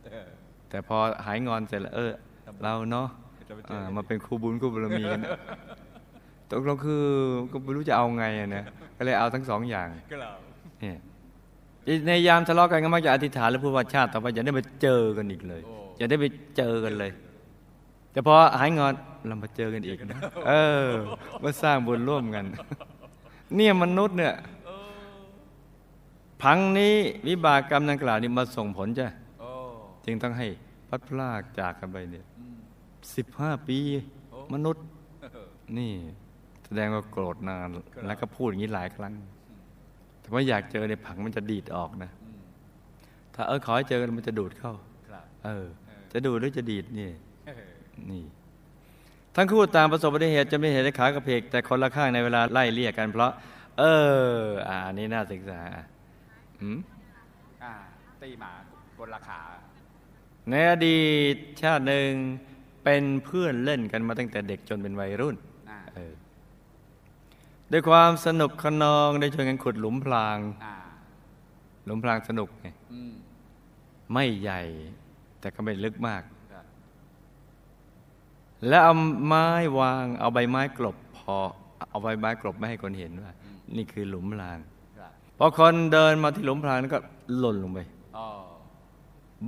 [0.71, 2.11] แต่พอหายงอนเสร็จแล้วเออ
[2.63, 3.07] เราเนาะ
[3.49, 5.21] จะไปเจออ่ากันมาเป็นครูบุญครูบารมีกัน
[6.49, 7.03] ตกลงคือ
[7.51, 8.63] ก็ไม่รู้จะเอาไงอะนะ
[8.97, 10.37] ก็เลยเอาทั้งสองอย่างครับ
[10.81, 10.97] เนี่ย
[12.07, 16.25] ในยามทะเลาะกันก็มักจะอธิษฐานแล้วพูดว่าชาติต่อไปอย่าได้มาเจอกันอีกเลยโอ้อย่าได้ไป
[16.57, 17.11] เจอกันเลย
[18.11, 18.93] แต่พอหายงอน
[19.27, 20.53] เรามาเจอกันอีกนะเอ
[20.87, 20.89] อ
[21.43, 22.45] มาสร้างบุญร่วมกัน
[23.55, 24.33] เนี่ยมนุษย์เนี่ย
[26.41, 26.95] พังนี้
[27.27, 29.20] วิบากกรรมดังกล่าวนี้มาส่งผลจ้ะโอ้
[30.05, 30.47] จึงต้องให้
[30.89, 32.57] พัดพลากจากกันไปเนี่ยอืม
[33.15, 33.79] สิบห้าปี
[34.31, 34.85] โอ้มนุษย์
[35.21, 35.47] เออ
[35.77, 35.91] นี่
[36.65, 39.13] แสดงว่าโกรธนานครับแล้วก็พูดอย่างนี้หลายครั้ง
[40.21, 42.39] แต่ว่าอยากเจอในยผังมันจะดีดออกนะอืม
[43.35, 44.73] ถ้าเออขอให้เจอกันมันจะดูดเข้า
[45.09, 45.65] ครับเออ
[46.13, 47.09] จะดูดหรือจะดีดนี่
[47.47, 47.63] เออ
[48.11, 48.23] นี่
[49.35, 53.31] ทั้งคู่ต่างประสบอุบัติเหตุจะไม่เห็นขากระเพก แต่คนละข้างในเวลาไล่เลี่ยกัน เพราะ
[53.79, 53.83] เอ
[54.33, 55.61] อ อ่าอันนี้น่าศึกษา
[56.59, 56.77] อืม
[57.63, 57.73] อ่า
[58.21, 58.51] ตีหมา
[58.97, 59.39] บนราคา
[60.49, 62.11] ในอดีตชาติหนึ่ง
[62.83, 65.35] เป็นเพื่อนเล่นกันมาตั้งแต่เด็กจนเป็นวัยรุ่น
[65.69, 66.13] อ่าเออ
[67.71, 70.75] ด้วยความสนุกขนองได้ช่วยกันขุดหลุมพรางอ่า
[71.85, 73.13] หลุมพรางสนุกไงอืม
[74.13, 74.61] ไม่ใหญ่
[75.39, 76.21] แต่ก็ไม่ลึกมาก
[76.51, 76.65] ครับ
[78.67, 78.93] แล้วเอา
[79.27, 79.47] ไม้
[79.79, 81.35] วาง เอาใบไม้กลบพอ
[81.89, 83.33] เอาใบไม้กลบไม่ให้คนเห็นว่า
[83.75, 84.57] นี่คือหลุมพราง
[84.99, 86.99] ครับพอคนเดินมาที่หลุมพรางนั้นก็
[87.37, 87.79] หล่นลงไป
[88.17, 88.27] อ๋อ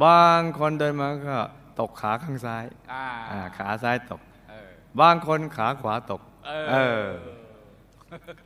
[0.03, 1.37] บางคนเดินมาก็
[1.79, 4.69] ตกขาข้างซ้ายอ่าอ่าขาซ้ายตกเออ
[5.01, 7.05] บางคนขาขวาตกเออเออ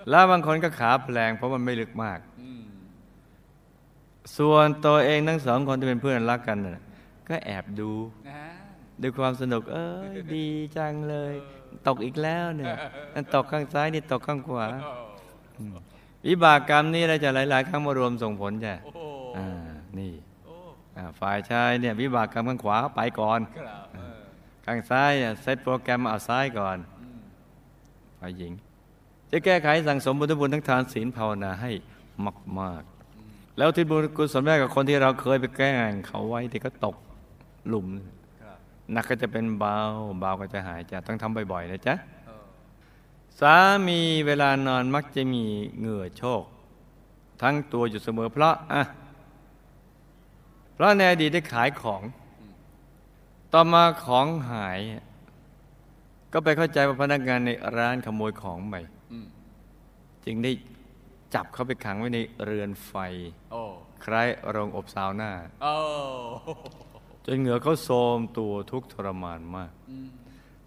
[0.09, 2.63] แล้วบางคนก็ขาแผลงเพราะมันไม่ลึกมากอืม
[4.37, 6.83] ส่วนตัวเองทั้งสองคนที่เป็นเพื่อนรักกันน่ะ
[7.27, 7.91] ก็แอบดู
[8.29, 8.43] นะ
[9.01, 11.33] ด้วยความสนุก เอ้ยดีจังเลย
[11.87, 12.75] ตกอีกแล้วเนี่ย
[13.13, 15.65] นั่นตกข้างซ้ายนี่ตกข้างขวาโอ้
[16.27, 19.01] วิบากกรรมนี่เราจะหลาย ๆ ครั้งมารวมส่งผลจ้ะโอ้โห
[19.37, 19.47] อ่า
[19.99, 20.26] นี่โอ้อ่า
[21.19, 24.19] ฝ่ายชายเนี่ยวิบากกรรมข้างขวาไปก่อนครับเออ
[24.65, 27.19] ข้างซ้ายเนี่ยเซตโปรแกรมเอาซ้ายก่อนอืม
[28.19, 28.51] ฝ่ายหญิง
[29.31, 31.71] จะแก้ไขสั่งสมบุญทุบุญทั้งทานศีลภาวนาให้
[32.59, 32.83] มาก
[33.19, 36.95] ๆ แล้วที่บุญกุศลแรกกับคนที่เราเคยไปแกล้งเขาไว้ที่ก็ตก
[37.69, 37.87] หลุม
[38.41, 38.57] ครับ
[38.91, 39.77] หนักก็จะเป็นเบา
[40.19, 41.95] เบาก็จะหายจะต้องทำบ่อย ๆ นะจ๊ะ
[42.25, 42.45] เออ
[43.39, 43.55] สา
[43.87, 45.43] มีเวลานอนมักจะมี
[45.79, 46.43] เหงื่อโชก
[47.41, 48.81] ทั้งตัวอยู่เสมอเพราะอะ
[50.78, 52.01] เพราะในอดีตได้ขายของ
[53.53, 54.80] ต่อมาของหาย
[56.34, 58.75] ก็ไปเข้าใจว่าพนักงานในร้านขโมยของไป
[59.11, 59.28] อืม
[60.25, 60.51] จึงได้
[61.34, 62.93] จับเขาไปขังไว้ในเรือนไฟ
[64.03, 65.32] คล้ายโรงอบซาวน่า
[67.25, 69.71] จนเหงื่อเขาโทรมตัวทุกทรมานมาก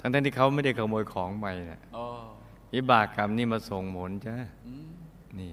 [0.00, 1.80] ทั้งที่เขาไม่ได้ขโมยของไปนะ
[2.74, 4.34] วิบากกรรมนี่มาส่งผลจ้ะ
[5.38, 5.52] นี่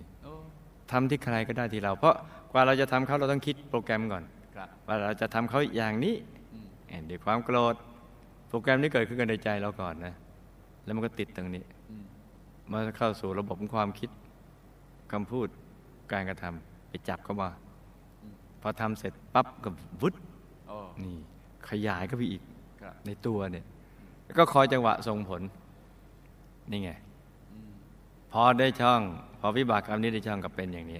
[0.92, 2.16] ทำที่ใครก็ได้ที่เรา เพราะ
[2.52, 4.24] กว่าเราจะทำเขาเราต้องคิดโปรแกรมก่อน
[4.88, 6.16] ว่าเราจะทำเขาอย่างนี้
[6.54, 7.76] อืมแอนด้วยความโกรธ
[8.48, 10.14] โปรแกรมนี้เกิดขึ้นในใจเราก่อนนะ
[10.84, 12.04] แล้วมันก็ติดตรงนี้อืม
[12.72, 14.10] มาเข้าสู่ระบบของความคิด
[15.12, 15.48] คำพูด
[16.12, 17.50] การกระทำไปจับเข้ามา
[18.62, 19.70] พอทำเสร็จปั๊บก็
[20.02, 20.14] วุด
[20.68, 21.16] โอ้นี่
[21.70, 22.42] ขยายก็ไปอีก
[22.82, 23.66] ครับในตัวเนี่ย
[24.26, 25.42] แล้วก็คอยจังหวะส่งผล
[26.72, 26.92] นี่ไง
[27.52, 27.72] อืม
[28.32, 29.02] พอได้ช่อง
[29.40, 31.00] พอวิบากกรรมนี้ได้ช่องก็เป็นอย่างนี้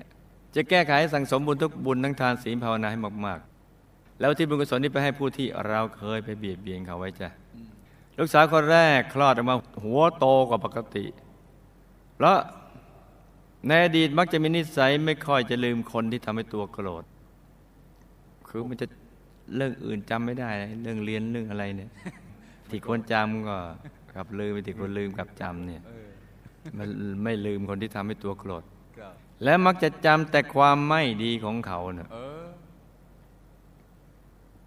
[0.56, 7.30] จะแก้ไขสั่งสมบุญทุกบุญทั้งทานศีลภาวนาให้มากๆ แล้วที่บุญกุศลนี้ไปให้ผู้ที่เราเคยไปเบียดเบียนเขาไว้จ้ะ
[8.18, 11.06] ลูกสาวคนแรกคลอดออกมาหัวโตกว่าปกติ
[12.16, 12.38] เพราะ
[13.68, 17.04] ในอดีตมักจะมีนิสัยไม่ค่อยจะลืมคนที่ทำให้ตัวโกรธ
[18.48, 18.88] คือมันจะ
[19.56, 20.50] เรื่องอื่นจำไม่ได้
[20.82, 21.92] เรื่องเรียนเรื่องอะไรเนี่ย
[22.70, 23.58] ที่คนจำก็
[24.14, 25.82] กลับลืมไปที่คนลืมกลับจำเนี่ย
[26.78, 26.88] มัน
[27.24, 28.64] ไม่ลืมคนที่ทำให้ตัวโกรธ
[29.44, 32.46] และมักจะจำแต่ความไม่ดีของเขาเน่ะเออ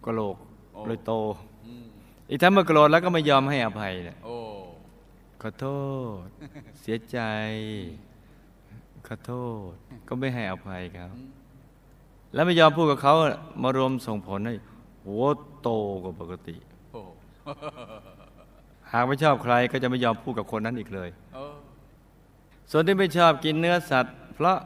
[0.05, 0.37] กโลก
[0.73, 1.13] โอ้เลยโต
[1.67, 1.85] อืม
[2.31, 4.37] อีกทั้งเมื่อโกรธแล้วก็ไม่ยอมให้อภัยเนี่ยโอ้
[5.43, 5.67] ขอโท
[6.25, 6.27] ษ
[6.81, 7.19] เสียใจ
[9.07, 9.33] ขอโท
[9.71, 9.73] ษ
[10.09, 11.31] ก็ไม่ให้อภัยครับอืม
[12.35, 13.15] แล้วไม่ยอมพูดกับเขา
[13.63, 14.55] มารวมส่งผลให้
[15.07, 15.25] หัว
[15.63, 15.71] โต
[16.05, 16.57] กว่าปกติ
[16.91, 17.01] โอ้
[18.93, 21.57] หากไม่ชอบใครก็จะไม่ยอมพูดกับคนนั้นอีกเลยเออ
[22.71, 24.61] ส่วนที่ไม่ชอบกินเนื้อสัตว์ เพราะ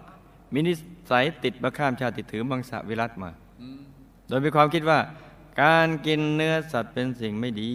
[0.55, 0.73] มินิ
[1.11, 3.81] สัยติดมาข้ามชาติถือมังสวิรัตมาอืม
[4.29, 4.99] โดยมีความคิดว่า
[5.63, 7.73] การกินเนื้อสัตว์เป็นสิ่งไม่ดี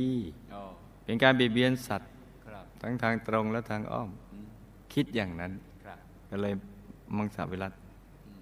[0.52, 0.60] โอ้
[1.04, 2.10] เป็นการเบียดเบียนสัตว์
[2.46, 4.48] ครับทั้งทางตรงและทางอ้อมอืม
[4.94, 5.52] คิดอย่างนั้น
[5.86, 6.54] ครับก็เลย
[7.18, 7.74] มังสวิรัต
[8.28, 8.42] อืม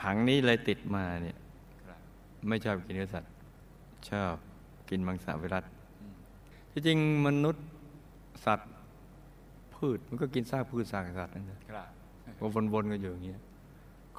[0.00, 1.36] ผังนี้เลยติดมาเนี่ย
[1.86, 1.98] ครับ
[2.48, 3.30] ไม่ชอบกินเนื้อสัตว์
[4.10, 4.34] ชอบ
[4.88, 5.64] กินมังสวิรัต
[6.00, 6.14] อืม
[6.70, 7.64] ที่จริงมนุษย์
[8.44, 8.70] สัตว์
[9.74, 11.88] พืชมันก็กินซากพืชซากสัตว์นั่นแหละครับ
[12.38, 13.40] ก็วนๆกันอยู่อย่างเงี้ย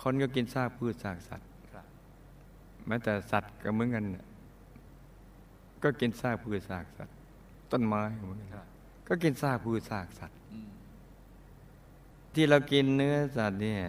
[0.01, 1.86] คนก็กินซากพืชซากสัตว์ครับ
[2.88, 4.26] แม้แต่สัตว์ก็เหมือนกันน่ะ
[5.84, 7.16] ก็กินซากพืชซากสัตว์
[7.72, 8.68] ต้นไม้ก็เหมือนกันครับ
[9.08, 10.70] ก็กินซากพืชซากสัตว์อืม
[12.34, 13.82] ที่เรากินเนื้อสัตว์เนี่ย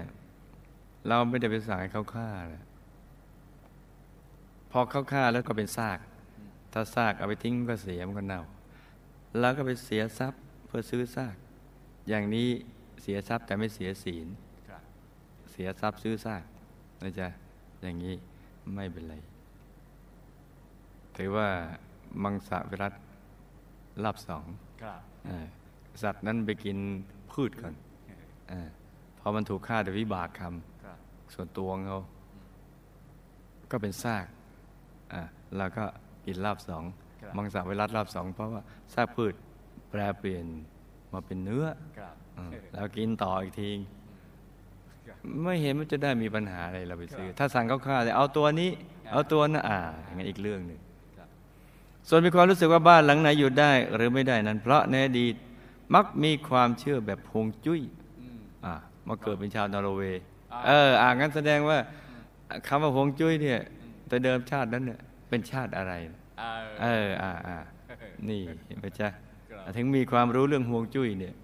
[1.09, 2.65] เราไม่ได้ไปสั่งให้เขาฆ่านะ
[4.71, 5.99] พอเขาฆ่าแล้วก็เป็นซาก
[6.73, 8.43] ถ้าซากเอาไปทิ้งมันก็เสียมันก็เน่า
[9.39, 11.37] แล้วก็ไปเสียทรัพย์เพื่อซื้อซาก
[12.09, 12.49] อย่างนี้
[13.05, 14.29] เสียทรัพย์แต่ไม่เสียศีล
[14.69, 14.83] ครับ
[15.51, 16.45] เสียทรัพย์ซื้อซาก
[17.03, 17.29] นะจ๊ะ
[17.83, 18.15] อย่างนี้
[18.75, 19.15] ไม่เป็นไร
[21.17, 21.49] ถือว่า
[22.23, 22.95] มังสวิรัต
[24.05, 24.45] ลาบสอง
[24.83, 25.47] ครับอ่า
[26.03, 26.79] สัตว์นั้นไปกิน
[27.33, 27.75] พืชก่อน
[28.51, 28.61] อา
[29.19, 30.99] พอมันถูกฆ่าโดยวิบากกรรมครับ
[31.35, 31.99] ส่วนตัวของเขา
[33.71, 34.27] ก็เป็นซาก
[35.13, 35.23] อ่า
[35.57, 35.85] แล้วก็
[36.27, 36.85] กินลาบสอง
[37.23, 38.63] ครับมังสวิรัตลาบสองเพราะว่า
[38.95, 39.35] ซากพืช
[39.91, 40.47] แปลเปลี่ยน
[41.13, 41.67] มาเป็นเนื้อ
[41.99, 42.24] ครับอ่า
[42.73, 43.71] แล้วกินต่ออีกที
[45.07, 48.71] ครับไม่เห็นมันจะได้มีปัญหาอะไรเราไปซื้อครับถ้าสั่งเขาฆ่าเลยเอาตัวนี้
[49.07, 50.81] อ่าเอาตัวนั้นอ่าอย่างนั้นอีกเรื่องหนึ่ง
[51.19, 51.29] ครับ
[52.09, 55.35] ส่วนมีความรู้สึกว่าบ้านหลังไหนอยู่ได้ หรือไม่ได้นั้น เพราะในอดีต
[55.95, 57.81] มักมีความเชื่อแบบพวงจุ้ย
[58.21, 58.75] อืมอ่า
[59.09, 60.23] มาเกิดเป็นชาวนอร์เวย์
[60.53, 61.79] อ่าเอออ่างั้นแสดงว่า
[62.67, 63.61] คำว่าพวงจุ้ยเนี่ย
[64.09, 65.93] แต่เดิมชาตินั้นเนี่ยเป็นชาติอะไร
[66.41, 67.57] เออเอออ่าอ่า
[68.29, 69.09] นี่เห็นไหมจ๊ะ
[69.51, 71.44] ครับถึงมีความรู้เรื่องฮวงจุ้ยเนี่ยอ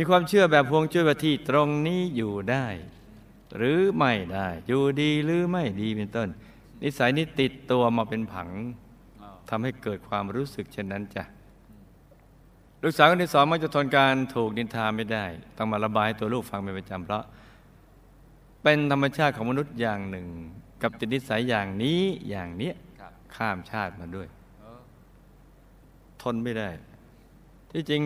[0.00, 2.66] มีความเชื่อแบบพวงจุ้ยว่าที่ตรงนี้อยู่ได้
[3.56, 6.28] หรือไม่ได้ อยู่ดีหรือไม่ดีเป็นต้น
[6.82, 8.48] นิสัยนี้ติดตัวมาเป็นผัง
[9.48, 11.24] ทำให้เกิดความรู้สึกเช่นนั้นจ้ะ
[12.82, 15.24] ลูกสาวคนที่สองมักจะทนการถูกนินทาไม่ได้
[15.56, 17.24] ต้องมาระบายให้ตัวลูกฟังเป็นประจำเพราะ
[18.62, 20.26] เป็นธรรมชาติของมนุษย์อย่างหนึ่ง
[20.82, 22.74] กับติดนิสัยอย่างนี้อย่างเนี้ย
[23.36, 24.28] ข้ามชาติมาด้วย
[26.22, 26.68] ทนไม่ได้
[27.72, 28.02] ที่จริง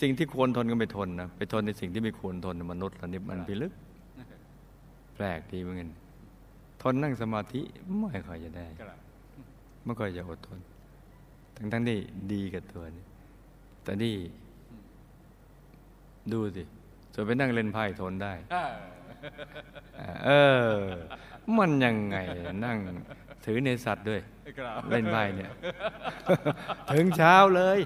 [0.00, 3.72] สิ่งที่ควรทนก็ไม่ทนนะไปทนในสิ่งที่ไม่ควรทนมนุษย์เรานี่มันพิลึก
[5.16, 5.90] แปลกดีเหมือนกัน
[6.82, 7.60] ทนนั่งสมาธิ
[8.00, 8.98] ไม่ค่อยจะได้ครับ
[9.84, 10.58] ไม่ค่อยจะอดทน
[11.56, 11.98] ทั้งทั้งๆที่
[12.32, 13.04] ดีกับตัวนี่
[13.82, 14.14] แต่นี่
[16.32, 16.62] ดูสิ
[17.12, 18.32] ส่วนไปนั่งเล่นไพ่ทนได้
[19.98, 20.30] เออเอ
[20.66, 20.68] อ
[21.58, 22.16] มันยังไง
[22.64, 22.78] นั่ง
[23.44, 24.20] ถือในสัตว์ด้วย
[24.58, 25.50] ครับเล่นไพ่เนี่ย
[26.94, 27.78] ถึงเช้าเลย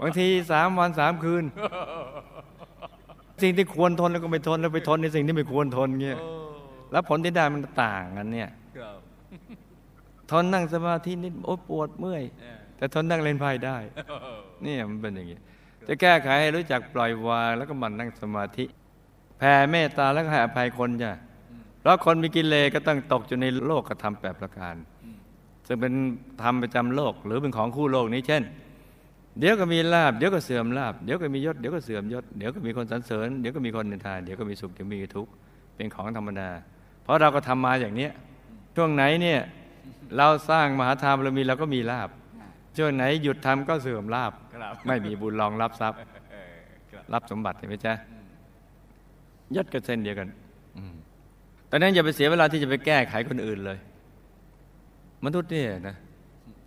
[0.00, 1.44] บางทีสามวันสามคืน
[3.42, 6.30] สิ่งที่ควรทนแล้วก็ไม่ทนแล้วไปทนในสิ่งที่ไม่ควรทนเงี้ยโอ้
[6.92, 8.98] แล้วผลที่ได้มันต่างกันเนี่ยครับ
[10.30, 13.76] ทนนั่งสมาธินิดโอ๊ยปวดเมื่อยเออแต่ทนนั่งเล่นไพ่ได้
[14.62, 15.38] เนี่ยมันเป็นอย่างนี้
[15.86, 18.64] จะแก้ไขให้รู้จักปล่อยวางแล้วก็หมันนั่งสมาธิ
[19.38, 21.12] แผ่เมตตาแล้วก็ให้อภัยคนจ้ะ
[21.80, 24.74] เพราะคนมีกิเลสก็ต้องตกอยู่ในโลกกระทำแปดประการ
[25.66, 25.92] ซึ่งเป็น
[26.42, 28.42] ธรรมประจำโลก หรือเป็นของคู่โลกนี้เช่น
[29.38, 35.32] เดี๋ยวก็มีลาบเดี๋ยวก็เสื่อมลาบเดี๋ยวก็มียศเดี๋ยวก็เสื่อมยศเดี๋ยวก็มีคนสรรเสริญเดี๋ยวก็มีคนนินทาเดี๋ยวก็มีสุขเดี๋ยวมีทุกข์
[35.74, 36.48] เป็นของธรรมดา
[37.02, 38.12] เพราะเราก็ทำมาอย่างเนี้ย
[38.76, 39.40] ช่วงไหนเนี่ย
[40.16, 42.08] เราสร้างมหาทานบารมีเราก็มีลาบ
[42.76, 45.98] ช่วงไหนหยุดทำก็เสื่อมลาบครับไม่มีบุญรองรับทรัพย์
[46.30, 46.52] เออ
[46.92, 47.94] ครับรับสมบัติเห็นไหมจ๊ะ
[49.54, 50.28] ยศก็เส้นเดียวกัน
[50.76, 50.94] อืม
[51.70, 53.78] ตอนนั้นอย่าไปเสียเวลาที่จะไปแก้ไขคนอื่นเลย
[55.24, 55.96] มนุษย์เนี่ยนะ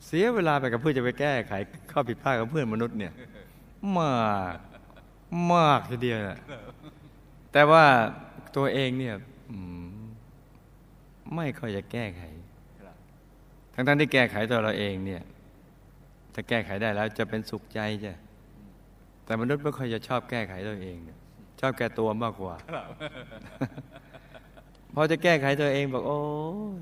[0.05, 1.53] เสียเวลาไปกับเพื่อจะไปแก้ไข
[1.91, 3.13] ข้อผิดพลาดของเพื่อนมนุษย์เนี่ย
[3.97, 4.13] มา
[4.55, 4.57] ก
[5.53, 6.39] มากทีเดียวนะ
[7.51, 7.85] แต่ว่า
[8.55, 9.15] ตัวเองเนี่ย
[9.49, 9.85] อืม
[11.35, 12.21] ไม่ค่อยจะแก้ไข
[12.81, 12.95] ครับ
[13.73, 15.21] ทั้งๆที่แก้ไขตัวเราเองเนี่ย
[16.33, 18.13] ถ้าแก้ไขได้แล้วจะเป็นสุขใจจ้ะ
[19.25, 21.17] แต่มนุษย์ไม่ค่อยจะชอบแก้ไขตัวเองเนี่ย
[21.59, 22.87] ชอบแก้ตัวมากกว่าครับ
[24.95, 26.19] พอจะแก้ไขตัวเองบอกโอ้
[26.77, 26.79] ย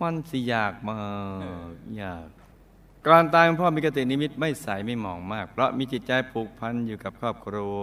[0.00, 0.98] มันสิยากมา
[1.72, 2.28] กยาก
[3.06, 7.80] ก่อนตายคุณพ่อมีกตินิมิตไม่ใสไม่หมองมาก เพราะมีจิตใจผูกพันอยู่กับครอบครัว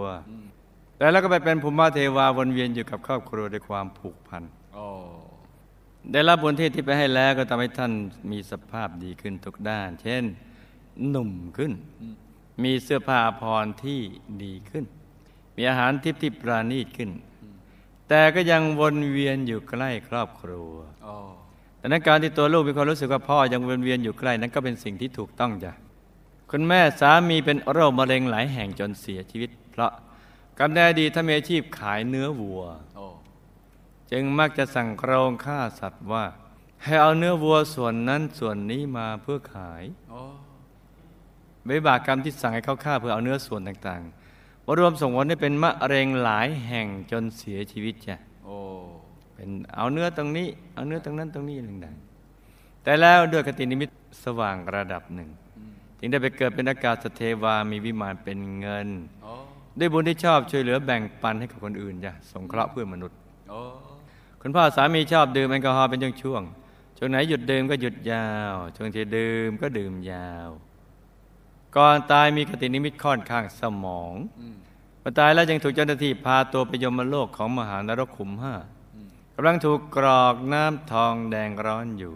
[0.98, 4.44] แต่แล้วก็ไปเป็นภูมิเทวาวนเวียนอยู่กับครอบครัวด้วยความผูกพัน
[4.74, 4.88] โอ้
[6.12, 7.92] ได้รับบุญที่ที่ไปให้แล้วก็ทำให้ท่าน
[8.32, 10.24] มีสภาพดีขึ้นทุกด้าน เช่น
[11.10, 11.72] หนุ่มขึ้น
[12.64, 14.00] มีเสื้อผ้าอาภรณ์ที่
[14.44, 14.86] ดีขึ้น
[15.56, 17.10] มีอาหารทิพย์ที่ปราณีตขึ้น
[18.10, 20.72] แต่ก็ยังวนเวียนอยู่ใกล้ครอบครัว
[21.04, 21.16] โอ้
[21.82, 25.72] ดังนั้นการที่ตัวลูกมีความรู้สึกว่าพ่อยังวนเวียนอยู่ใกล้นั้นก็เป็นสิ่งที่ถูกต้องจ้ะ
[26.52, 29.92] คุณแม่สามีเป็นโรคมะเร็งหลายแห่งจนเสียชีวิต เพราะ
[30.60, 32.64] กำเนิดอดีตท่านมีอาชีพขายเนื้อวัว
[32.96, 33.06] โอ้
[34.12, 36.26] จึงมักจะสั่งโครงฆ่าสัตว์ว่า
[36.84, 40.22] ให้เอาเนื้อวัวส่วนนั้นส่วนนี้มาเพื่อขายโอ้
[41.70, 48.16] วิบากกรรมที่สั่งให้เขาฆ่าเพื่อเอาเนื้อส่วนต่างๆมารวมส่งผลให้เป็นมะเร็งหลายแห่งจนเสียชีวิตจ้ะ
[48.46, 48.58] โอ้
[49.42, 53.90] เป็นเอาเนื้อตรงนี้ เอาเนื้อตรงนั้นตรงนี้ต่างๆแต่แล้วด้วยกตินิมิต
[54.24, 55.30] สว่างระดับหนึ่ง
[56.00, 58.88] จึงได้ไปเกิดเป็นอากาศเทวามีวิมานเป็นเงิน
[59.24, 59.32] โอ้
[59.80, 63.18] ด้วยบุญที่ชอบช่วยเหลือแบ่งปันให้กับคนอื่นจ้ะสงเคราะห์เพื่อนมนุษย์
[63.50, 63.60] โอ้
[64.42, 70.50] คุณพ่อสามีชอบดื่มแอลกอฮอล์เป็นช่วงๆช่วงไหนหยุดดื่มก็หยุดยาวช่วงที่ดื่มก็ดื่มยาว
[71.76, 74.56] ก่อนตายมีคตินิมิตค่อนข้างสมองอืม
[75.02, 82.16] พอตายแล้วยังถูกเจ้าหน้าที่พาตัวไปยมโลกของมหานรกขุมห้าอืมกำลังถูกกรอกน้ำทองแดงร้อนอยู่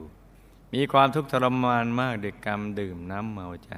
[0.73, 3.77] มีความทุกข์ทรมานมากด้วยกรรมดื่มน้ำเมาจ้ะ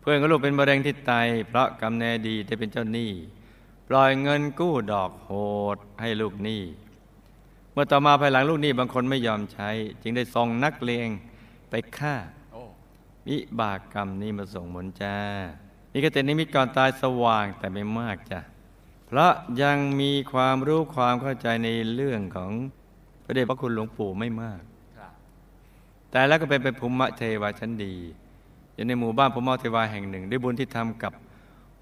[0.00, 1.12] เพื่อนของลูกเป็นมะเร็งที่ไต
[1.46, 3.12] เพราะกรรมแนดีได้เป็นเจ้าหนี้
[3.88, 5.30] ปล่อยเงินกู้ดอกโห
[5.74, 6.62] ดให้ลูกหนี้
[7.72, 9.70] เมื่อต่อมาภายหลังลูกหนี้บางคนไม่ยอมใช้
[10.02, 11.08] จึงได้ส่งนักเลง
[11.70, 12.14] ไปฆ่า
[13.28, 15.16] วิบากกรรมนี้มาส่งผลจ้า
[15.92, 18.40] มีกตินิมิตก่อนตายสว่างแต่ไม่มากจ้ะ
[19.06, 19.32] เพราะ
[19.62, 22.50] ยังมีความรู้ความเข้าใจในเรื่องของ
[23.24, 24.60] พระเดชพระคุณหลวงปู่ไม่มาก
[24.98, 25.12] ครับ
[26.10, 27.94] แต่แล้วก็เป็นไปภูมิเทวาชั้นดี
[28.74, 31.12] อยู่ในหมู่บ้านภูมิเทวาแห่งหนึ่งด้วยบุญที่ทำกับ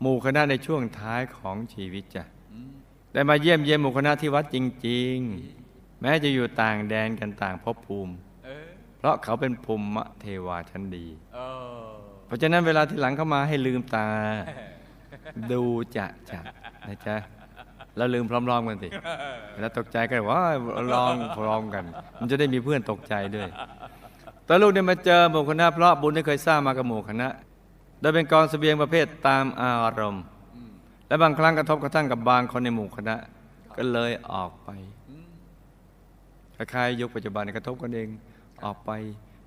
[0.00, 2.72] หมู่คณะในช่วงท้ายของชีวิตจ้ะอืม
[3.12, 4.56] ได้มาเยี่ยมเยี่ยมหมู่คณะที่วัดจ
[4.86, 5.16] ริง
[5.58, 8.12] ๆ แม้จะอยู่ต่างแดนกันต่างภพภูมิ
[8.44, 8.66] เออ
[8.98, 9.86] เพราะเขาเป็นภูมิ
[10.20, 11.38] เทวาชั้นดีเอ
[11.86, 11.90] อ
[12.26, 14.08] เพราะฉะนั้นเวลาที่หลังเข้ามาให้ลืมตา
[15.52, 15.62] ดู
[15.96, 16.40] จะจะ
[16.88, 17.16] นะจ๊ะ
[17.96, 18.88] แล้วลืมพร้อมๆกันสิ
[19.52, 20.40] เวลาตกใจก็ว่า
[20.94, 21.84] ลองพร้อมกัน
[22.20, 23.48] มันจะได้มีเพื่อนตกใจด้วย
[24.48, 27.28] ตอนลูกเนี่ยมาเจอหมู่คณะเพราะบุญที่เคยสร้างมากับหมู่คณะ
[28.00, 30.24] โดยเป็นกองเสบียงประเภทตามอารมณ์
[30.54, 30.70] อืม
[31.06, 33.16] และบางครั้งกระทบกระทั่งกับบางคนในหมู่คณะ
[33.76, 34.70] ก็เลยออกไป
[35.08, 35.28] อืม
[36.56, 38.08] คล้ายๆยุคปัจจุบันนกระทบกันเอง
[38.64, 38.90] ออกไป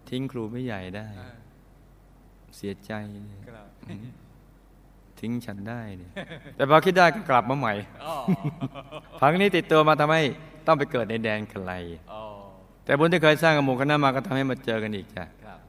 [0.10, 1.30] ทิ้งครูไม่ใหญ่ได้อ่า
[2.58, 3.68] เสียใจเนี่ยครับ
[5.22, 6.12] ทิ้งฉันได้เนี่ย
[6.56, 8.14] แต่พอคิดได้ก็กลับมาใหม่อ๋อ
[9.20, 10.24] พังนี้ติดตัวมาทำให้
[10.68, 11.72] ต้องไปเกิดในแดนไกล
[12.12, 12.22] อ๋อ
[12.86, 15.60] แต่บุญที่เคยสร้างกับหมู่คณะมาก็ทำให้มาเจอกันอีกจ้ะครับ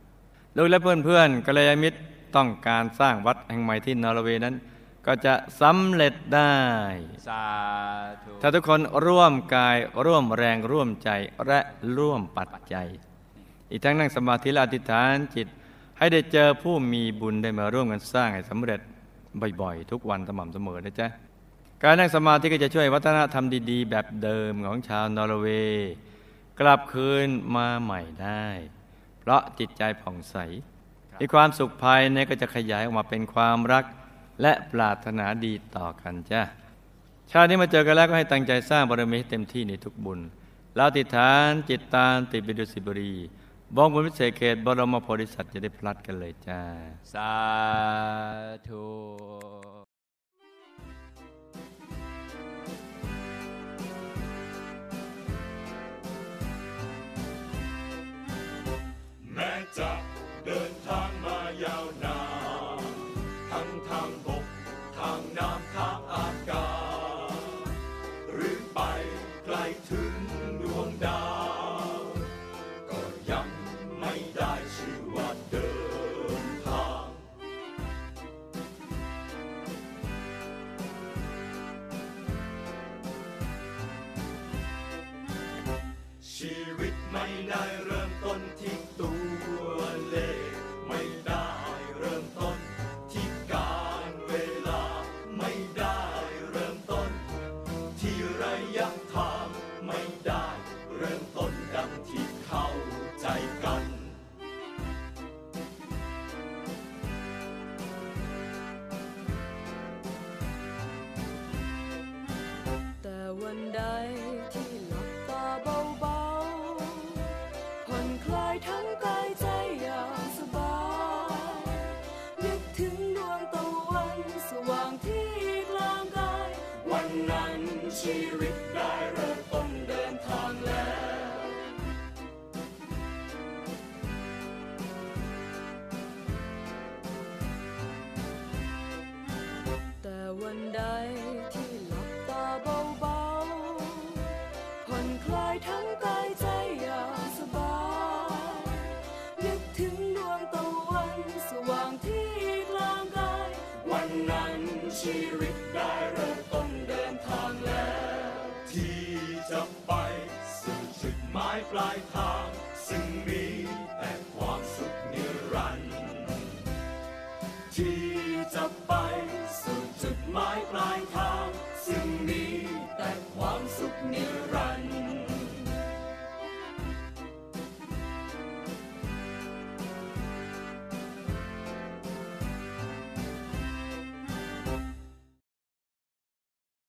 [0.57, 1.99] ลูกและเพื่อนๆกัลยาณมิตร
[2.37, 4.55] ต้องการสร้างวัดแห่งใหม่ที่นอร์เวย์นั้น
[5.07, 6.55] ก็จะสำเร็จได้
[7.29, 7.45] สา
[8.23, 11.11] ธุถ้าทุกคนร่วมกายร่วมแรงร่วมใจ
[11.47, 11.61] และ
[11.97, 12.89] ร่วมปัจจัย
[13.71, 15.47] อีกทั้งนั่งสมาธิและอธิษฐานจิต
[15.99, 18.81] ให้ได้เจอผู้มีบุญได้มาร่วมกันสร้างให้สำเร็จ
[19.61, 21.09] บ่อยๆ ทุกวันสม่ำเสมอนะจ๊ะ
[21.83, 25.91] การนั่งสมาธิก็จะช่วยวัฒนธรรมดีๆ แบบเดิมของชาวนอร์เวย์
[26.61, 28.47] กลับคืนมาใหม่ได้
[29.21, 30.37] เพราะจิตใจผ่องใส
[31.21, 33.85] มีความสุขภายในก็จะขยายออกมาเป็นความรัก
[34.43, 36.43] และปรารถนาดีต่อกันจ้ะ
[37.31, 40.21] ชาตินี้มาเจอกันแล้วก็ให้ตั้งใจสร้างบารมีให้เต็มที่ในทุกบุญ
[40.77, 43.13] แล้วติดฐานจิตตามติดไปดุสิบรี
[43.77, 46.61] บ้องบุญวิเศษเขตบรมโพธิสัตว์จะได้พลัดกันเลยจ้า
[47.13, 47.33] สา
[48.69, 48.87] ธุ
[59.35, 59.91] แม้จะ
[60.45, 62.21] เดินทางมายาวนา
[62.81, 62.83] น
[63.51, 64.45] ทั้งทางบก
[64.99, 65.68] ทางน้ำ